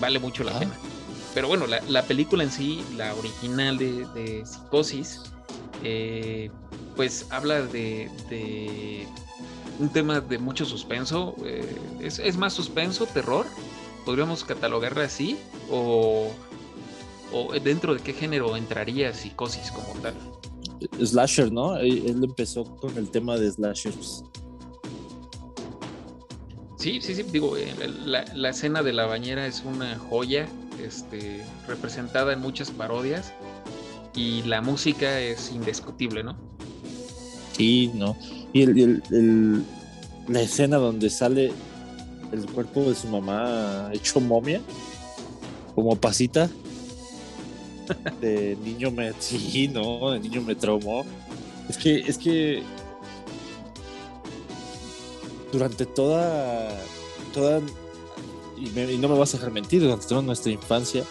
[0.00, 0.58] vale mucho la ah.
[0.58, 0.72] pena.
[1.34, 5.22] Pero bueno, la, película en sí, la original de, Psicosis,
[5.84, 6.50] eh,
[6.96, 9.06] pues habla de,
[9.80, 11.34] un tema de mucho suspenso.
[11.44, 11.64] Eh,
[12.00, 13.46] es, más suspenso, terror.
[14.04, 15.38] Podríamos catalogarla así.
[15.70, 16.30] O,
[17.32, 20.14] o dentro de qué género entraría psicosis como tal.
[21.04, 21.76] Slasher, ¿no?
[21.76, 24.24] Él empezó con el tema de slashers.
[26.76, 27.74] Sí, sí, sí, digo, eh,
[28.06, 30.48] la, la, escena de la bañera es una joya,
[30.82, 33.34] este, representada en muchas parodias
[34.14, 36.38] y la música es indiscutible, ¿no?
[37.52, 38.16] Sí, no.
[38.52, 39.64] Y el,
[40.28, 41.52] la escena donde sale
[42.32, 44.60] el cuerpo de su mamá hecho momia,
[45.74, 46.48] como pasita,
[48.20, 49.12] de niño me.
[49.18, 51.04] Sí, no, de niño me traumó.
[51.68, 52.62] Es que, es que.
[55.52, 56.70] Durante toda.
[57.32, 57.60] toda
[58.56, 61.04] y, no me vas a dejar mentir, durante toda nuestra infancia,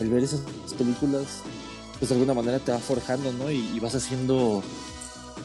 [0.00, 0.40] el ver esas
[0.76, 1.42] películas,
[1.98, 3.50] pues de alguna manera te va forjando, ¿no?
[3.50, 4.62] y vas haciendo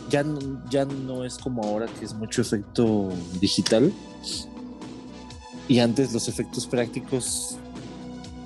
[0.09, 0.39] ya no,
[0.69, 3.91] ya no es como ahora que es mucho efecto digital.
[5.67, 7.57] Y antes los efectos prácticos,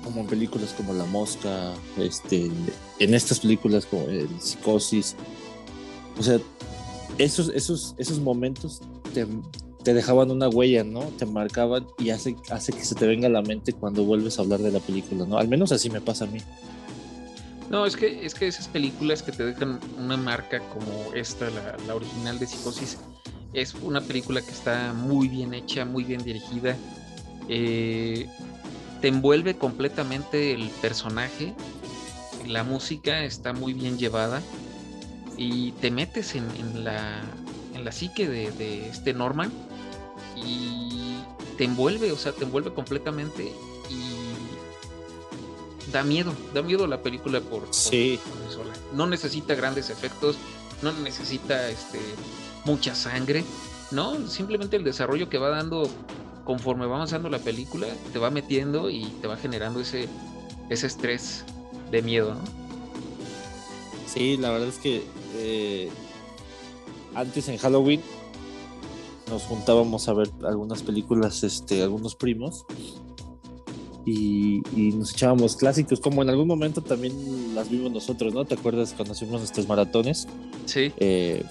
[0.04, 2.50] como en películas como La Mosca, este,
[2.98, 5.16] en estas películas como el Psicosis,
[6.18, 6.38] o sea,
[7.18, 8.80] esos, esos, esos momentos
[9.12, 9.26] te,
[9.82, 11.00] te, dejaban una huella, ¿no?
[11.00, 14.42] Te marcaban y hace, hace que se te venga a la mente cuando vuelves a
[14.42, 15.38] hablar de la película, ¿no?
[15.38, 16.38] Al menos así me pasa a mí.
[17.70, 21.50] No, es que, es que esas películas que te dejan una marca como esta,
[21.86, 22.98] la, original de Psicosis,
[23.52, 26.76] es una película que está muy bien hecha, muy bien dirigida.
[27.48, 28.26] Eh,
[29.00, 31.54] te envuelve completamente el personaje,
[32.46, 34.42] la música está muy bien llevada
[35.36, 37.20] y te metes en, la,
[37.74, 39.52] en la psique de, este Norman
[40.36, 41.18] y
[41.56, 43.52] te envuelve, o sea, te envuelve completamente
[45.92, 48.18] da miedo, da miedo la película por, sí.
[48.94, 50.36] No necesita grandes efectos,
[50.82, 51.98] no necesita este
[52.64, 53.44] mucha sangre,
[53.90, 54.26] ¿no?
[54.28, 55.88] Simplemente el desarrollo que va dando
[56.44, 60.08] conforme va avanzando la película, te va metiendo y te va generando ese,
[60.70, 61.44] ese estrés
[61.90, 62.40] de miedo, ¿no?
[64.06, 65.04] Sí, la verdad es que
[65.36, 65.90] eh,
[67.14, 68.00] antes en Halloween
[69.28, 72.64] nos juntábamos a ver algunas películas, este, algunos primos,
[74.04, 74.62] y,
[74.94, 78.44] nos echábamos clásicos, como en algún momento también las vimos nosotros, ¿no?
[78.44, 80.26] ¿Te acuerdas cuando hacíamos nuestros maratones?
[80.66, 80.92] Sí.
[80.98, 81.44] Eh,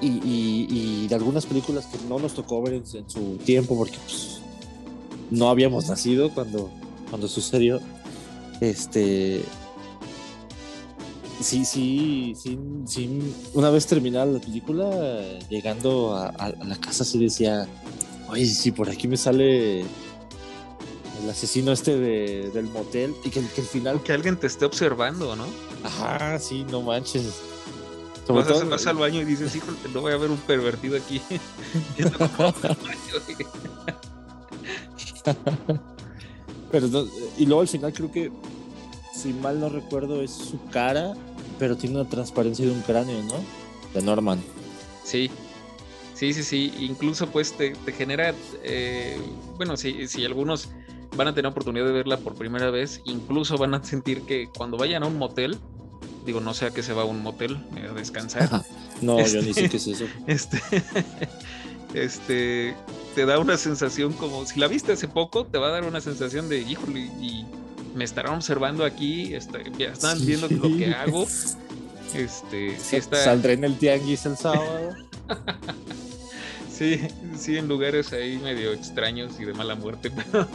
[0.00, 4.40] y, de algunas películas que no nos tocó ver en, su tiempo porque pues,
[5.30, 6.70] no habíamos nacido cuando,
[7.08, 7.80] cuando sucedió.
[8.60, 9.42] Este.
[11.40, 13.20] Sí, sí, sí, sí.
[13.54, 17.66] Una vez terminada la película, llegando a, la casa, sí decía:
[18.28, 19.84] Oye, si por aquí me sale
[21.22, 24.02] el asesino este del motel y que, que al final.
[24.02, 25.46] Que alguien te esté observando, ¿no?
[25.84, 27.40] Ajá, sí, no manches.
[28.28, 31.20] vas, al baño y dices, híjole, no voy a ver un pervertido aquí.
[36.72, 37.06] pero
[37.38, 38.32] y luego al final creo que,
[39.14, 41.14] si mal no recuerdo, es su cara,
[41.58, 43.34] pero tiene una transparencia de un cráneo, ¿no?
[43.94, 44.42] De Norman.
[45.04, 45.30] Sí,
[46.14, 46.74] sí, sí, sí.
[46.80, 49.20] Incluso pues te, genera, eh,
[49.56, 50.70] bueno, si, si algunos
[51.16, 54.76] van a tener oportunidad de verla por primera vez, incluso van a sentir que cuando
[54.76, 55.58] vayan a un motel,
[56.24, 58.64] digo, no sea que se va a un motel a descansar.
[59.02, 60.04] no, yo ni sé qué es eso.
[60.26, 60.60] Este,
[61.94, 62.74] este,
[63.14, 66.00] te da una sensación como, si la viste hace poco, te va a dar una
[66.00, 67.44] sensación de, híjole, y
[67.94, 71.26] me estarán observando aquí, este, están viendo lo que hago.
[72.14, 73.16] Este, sí está...
[73.22, 74.94] Saldré en el tianguis el sábado.
[76.82, 77.00] Sí,
[77.38, 80.48] sí, en lugares ahí medio extraños y de mala muerte, pero,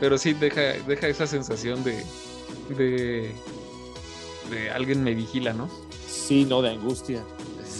[0.00, 2.04] pero sí deja, deja esa sensación de,
[2.76, 3.32] de,
[4.50, 5.68] de alguien me vigila, ¿no?
[6.08, 7.22] Sí, no, de angustia.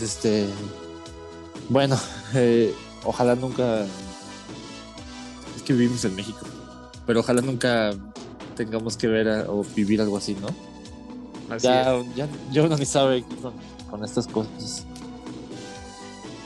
[0.02, 0.46] este,
[1.68, 1.98] bueno,
[2.34, 3.86] eh, ojalá nunca.
[5.54, 6.40] Es que vivimos en México,
[7.06, 7.92] pero ojalá nunca
[8.56, 10.48] tengamos que ver o vivir algo así, ¿no?
[11.58, 13.52] ya, ya, ya, uno ni sabe con,
[13.88, 14.84] con estas cosas.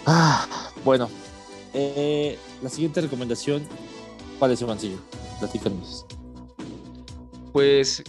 [0.06, 0.46] Ah,
[0.84, 1.08] bueno,
[1.74, 3.62] eh, la siguiente recomendación,
[4.38, 4.98] ¿cuál es, Ivancillo?
[5.38, 6.06] Platícanos.
[7.52, 8.02] Pues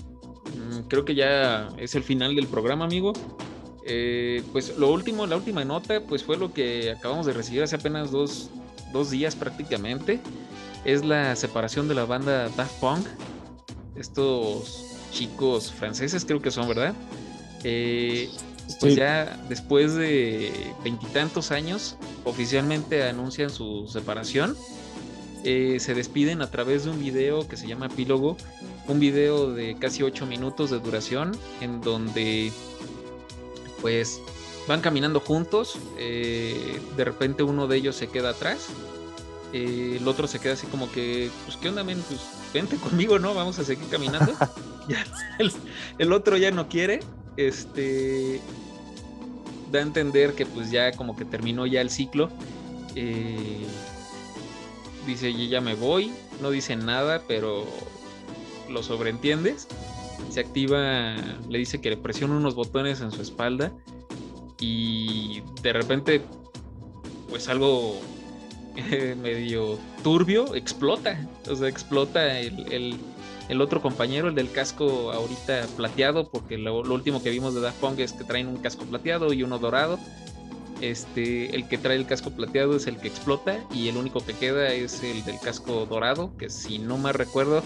[0.56, 3.14] mm, creo que ya es el final del programa, amigo.
[3.86, 7.76] Eh, pues lo último, la última nota, pues fue lo que acabamos de recibir hace
[7.76, 8.50] apenas dos,
[9.10, 10.20] días prácticamente.
[10.86, 13.08] Es la separación de la banda Daft Punk.
[13.96, 16.94] Estos chicos franceses creo que son, ¿verdad?
[17.64, 18.30] Eh,
[18.80, 24.56] pues ya después de veintitantos años, oficialmente anuncian su separación.
[25.44, 28.38] Eh, se despiden a través de un video que se llama Epílogo,
[28.88, 32.52] un video de casi ocho minutos de duración, en donde
[33.82, 34.22] pues
[34.68, 38.68] van caminando juntos, eh, de repente uno de ellos se queda atrás,
[39.54, 42.02] eh, el otro se queda así como que, pues qué onda, men?
[42.08, 42.22] pues
[42.54, 43.34] vente conmigo, ¿no?
[43.34, 44.34] Vamos a seguir caminando.
[45.98, 47.02] el, otro ya no quiere,
[47.38, 48.42] este,
[49.72, 52.30] da a entender que pues ya como que terminó ya el ciclo.
[52.96, 53.66] Eh,
[55.06, 56.12] dice, yo ya me voy,
[56.42, 57.66] no dice nada, pero
[58.70, 59.68] lo sobreentiendes
[60.30, 61.16] se activa,
[61.50, 63.72] le dice que le presiona unos botones en su espalda
[64.60, 66.22] y de repente,
[67.30, 68.00] pues algo
[69.22, 71.28] medio turbio, explota.
[71.50, 72.98] O sea, explota el,
[73.60, 78.00] otro compañero, el del casco ahorita plateado, porque lo, último que vimos de Daft Punk
[78.00, 80.00] es que traen un casco plateado y uno dorado.
[80.80, 84.34] Este, el que trae el casco plateado es el que explota y el único que
[84.34, 87.62] queda es el del casco dorado, que si no me recuerdo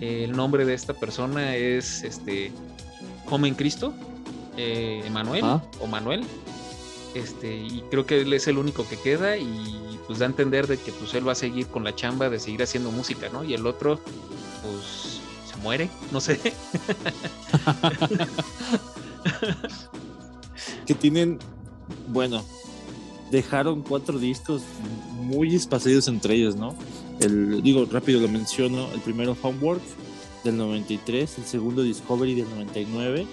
[0.00, 2.52] el nombre de esta persona es este
[3.26, 3.94] Joven Cristo,
[4.56, 5.44] eh, Emanuel
[5.80, 6.24] o Manuel.
[7.14, 10.66] Este, y creo que él es el único que queda y pues da a entender
[10.66, 13.44] de que pues él va a seguir con la chamba de seguir haciendo música, ¿no?
[13.44, 14.00] Y el otro,
[14.62, 15.13] pues
[15.64, 16.38] muere, no sé.
[20.86, 21.40] que tienen,
[22.08, 22.44] bueno,
[23.30, 24.62] dejaron cuatro discos
[25.20, 26.74] muy espaciados entre ellos, ¿no?
[27.20, 29.82] El, digo, rápido lo menciono, el primero Homework
[30.44, 33.26] del 93, el segundo Discovery del 99,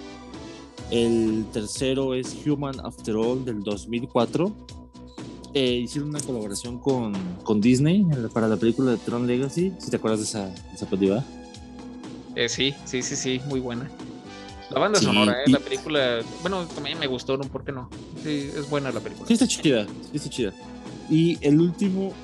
[0.90, 4.52] el tercero es Human After All del 2004.
[5.54, 7.12] Eh, hicieron una colaboración con,
[7.44, 10.86] con, Disney para la película de Tron Legacy, si te acuerdas de esa, esa
[12.36, 13.88] eh, sí, sí, sí, sí, muy buena.
[14.70, 15.50] La banda sonora, ¿eh?
[15.50, 17.44] la película, bueno, también me gustó, ¿no?
[17.44, 17.90] ¿Por qué no?
[18.22, 19.26] Sí, es buena la película.
[19.26, 20.52] Sí, está chida, sí, está chida.
[21.10, 22.14] Y el último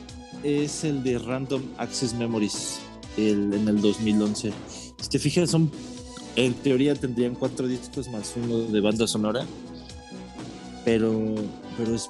[0.42, 2.80] es el de Random Access Memories
[3.18, 4.52] el, en el 2011.
[4.98, 5.70] Si te fijas, son,
[6.36, 9.44] en teoría tendrían cuatro discos más uno de banda sonora,
[10.84, 11.34] pero,
[11.76, 12.08] pero es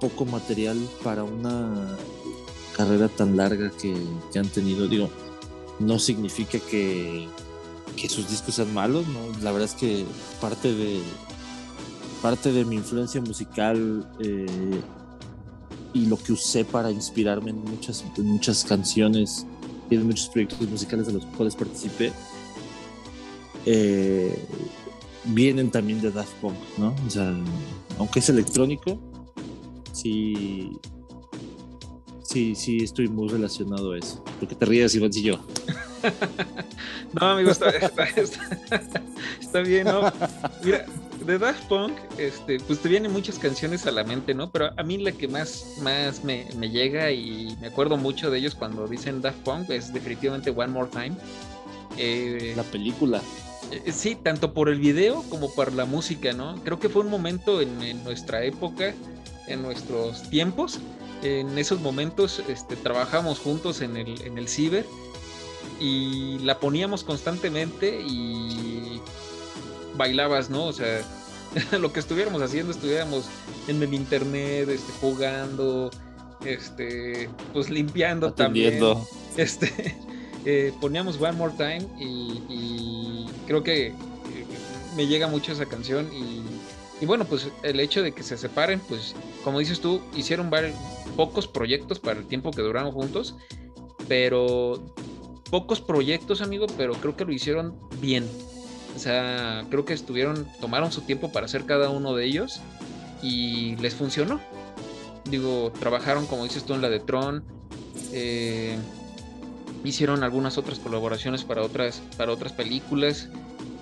[0.00, 1.96] poco material para una
[2.76, 3.94] carrera tan larga que,
[4.32, 4.86] que han tenido.
[4.86, 5.10] Digo,
[5.78, 7.28] no significa que,
[7.96, 9.20] que sus discos sean malos, ¿no?
[9.42, 10.04] La verdad es que
[10.40, 11.00] parte de
[12.22, 14.80] parte de mi influencia musical eh,
[15.94, 19.46] y lo que usé para inspirarme en muchas, muchas canciones
[19.90, 22.12] y en muchos proyectos musicales de los cuales participé,
[23.66, 24.46] eh,
[25.24, 26.94] vienen también de Daft Punk, ¿no?
[27.06, 27.34] O sea,
[27.98, 29.00] aunque es electrónico,
[29.92, 30.72] sí,
[32.28, 34.22] sí, sí estoy muy relacionado a eso.
[34.38, 35.40] Porque te ríes, Ivancillo.
[37.14, 37.70] no, amigo, está,
[39.40, 40.12] está, bien, ¿no?
[40.62, 40.84] Mira,
[41.24, 44.50] de Daft Punk, este, pues te vienen muchas canciones a la mente, ¿no?
[44.50, 48.38] Pero a mí la que más, más me, me llega y me acuerdo mucho de
[48.38, 51.16] ellos cuando dicen Daft Punk es definitivamente One More Time.
[51.96, 53.22] Eh, la película.
[53.72, 56.56] Eh, sí, tanto por el video como por la música, ¿no?
[56.62, 58.94] Creo que fue un momento en, en nuestra época,
[59.46, 60.78] en nuestros tiempos,
[61.22, 64.86] en esos momentos este, trabajamos juntos en el, en el ciber
[65.80, 69.00] y la poníamos constantemente y
[69.96, 70.66] bailabas, ¿no?
[70.66, 71.02] O sea,
[71.78, 73.26] lo que estuviéramos haciendo, estuviéramos
[73.66, 75.90] en el internet, este, jugando,
[76.44, 78.80] este, pues limpiando también.
[79.36, 79.96] Este,
[80.44, 83.94] eh, poníamos One More Time y, creo que eh,
[84.96, 86.42] me llega mucho esa canción y,
[87.00, 90.74] y, bueno, pues el hecho de que se separen, pues como dices tú, hicieron varios,
[91.16, 93.36] pocos proyectos para el tiempo que duraron juntos,
[94.08, 94.82] pero
[95.50, 98.28] pocos proyectos, amigo, pero creo que lo hicieron bien.
[98.96, 102.60] O sea, creo que estuvieron, tomaron su tiempo para hacer cada uno de ellos
[103.22, 104.40] y les funcionó.
[105.30, 107.44] Digo, trabajaron, como dices tú, en la de Tron.
[108.12, 108.76] Eh,
[109.84, 113.28] hicieron algunas otras colaboraciones para otras, para otras películas.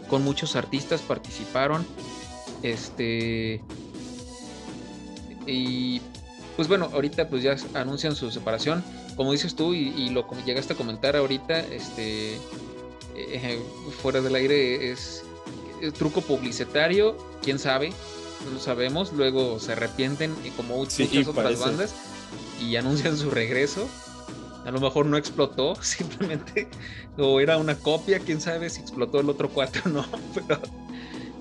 [0.09, 1.87] Con muchos artistas participaron.
[2.63, 3.61] Este.
[5.47, 6.01] Y
[6.57, 8.83] pues bueno, ahorita pues ya anuncian su separación.
[9.15, 12.35] Como dices tú y, lo llegaste a comentar ahorita, este
[13.15, 13.63] eh,
[14.03, 15.23] fuera del aire es,
[15.99, 17.91] truco publicitario, quién sabe,
[18.45, 19.13] no lo sabemos.
[19.13, 21.95] Luego se arrepienten y como muchas otras bandas
[22.61, 23.89] y anuncian su regreso.
[24.65, 26.69] A lo mejor no explotó, simplemente,
[27.17, 30.05] o era una copia, quién sabe si explotó el otro cuatro no,
[30.35, 30.61] pero,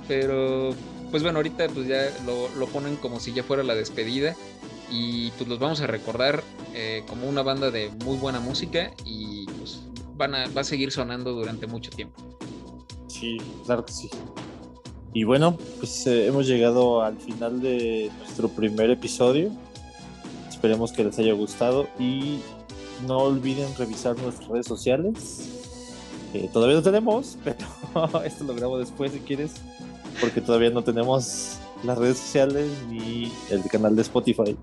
[0.07, 0.75] pero
[1.15, 4.35] pues bueno, ahorita pues ya lo, lo ponen como si ya fuera la despedida
[4.91, 6.43] y pues los vamos a recordar
[6.73, 9.79] eh, como una banda de muy buena música y pues
[10.17, 12.21] van a, va a seguir sonando durante mucho tiempo.
[13.07, 14.09] Sí, claro que sí.
[15.13, 19.51] Y bueno, pues eh, hemos llegado al final de nuestro primer episodio.
[20.49, 22.41] Esperemos que les haya gustado y
[23.07, 25.47] no olviden revisar nuestras redes sociales.
[26.51, 29.53] todavía no tenemos, pero esto lo grabo después si quieres,
[30.19, 34.57] porque todavía no tenemos las redes sociales ni el canal de Spotify.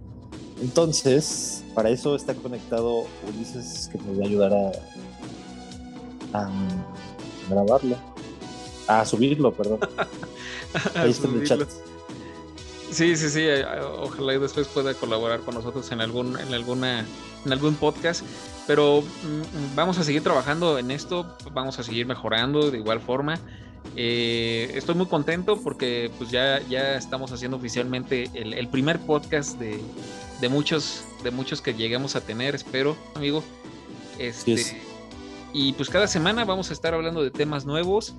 [0.60, 6.50] Entonces, para eso está conectado Ulises que nos va a ayudar a, a
[7.48, 7.96] grabarlo.
[8.86, 9.80] A subirlo, perdón.
[10.94, 11.68] Ahí está en el chat.
[12.90, 13.40] Sí, sí, sí.
[13.40, 13.64] Eh,
[14.00, 17.06] ojalá y después pueda colaborar con nosotros en algún, en alguna,
[17.44, 18.22] en algún podcast.
[18.66, 23.38] Pero mm, vamos a seguir trabajando en esto, vamos a seguir mejorando de igual forma.
[23.96, 29.80] Eh, estoy muy contento porque pues ya, ya estamos haciendo oficialmente el primer podcast de,
[30.42, 33.44] de muchos, de muchos que lleguemos a tener, espero, amigo.
[34.18, 34.76] Este,
[35.52, 38.14] Y pues cada semana vamos a estar hablando de temas nuevos,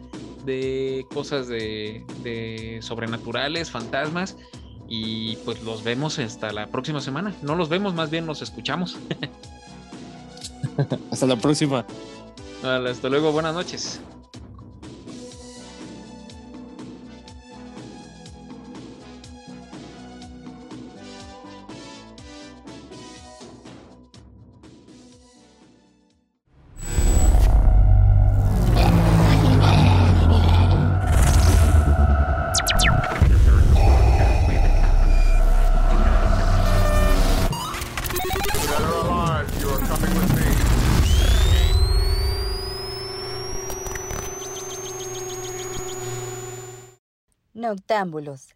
[0.45, 4.37] de cosas de, de sobrenaturales, fantasmas.
[4.87, 7.33] Y pues los vemos hasta la próxima semana.
[7.41, 8.97] No los vemos, más bien nos escuchamos.
[11.11, 11.85] hasta la próxima.
[12.63, 13.99] hasta luego, buenas noches.
[47.63, 48.55] Noctámbulos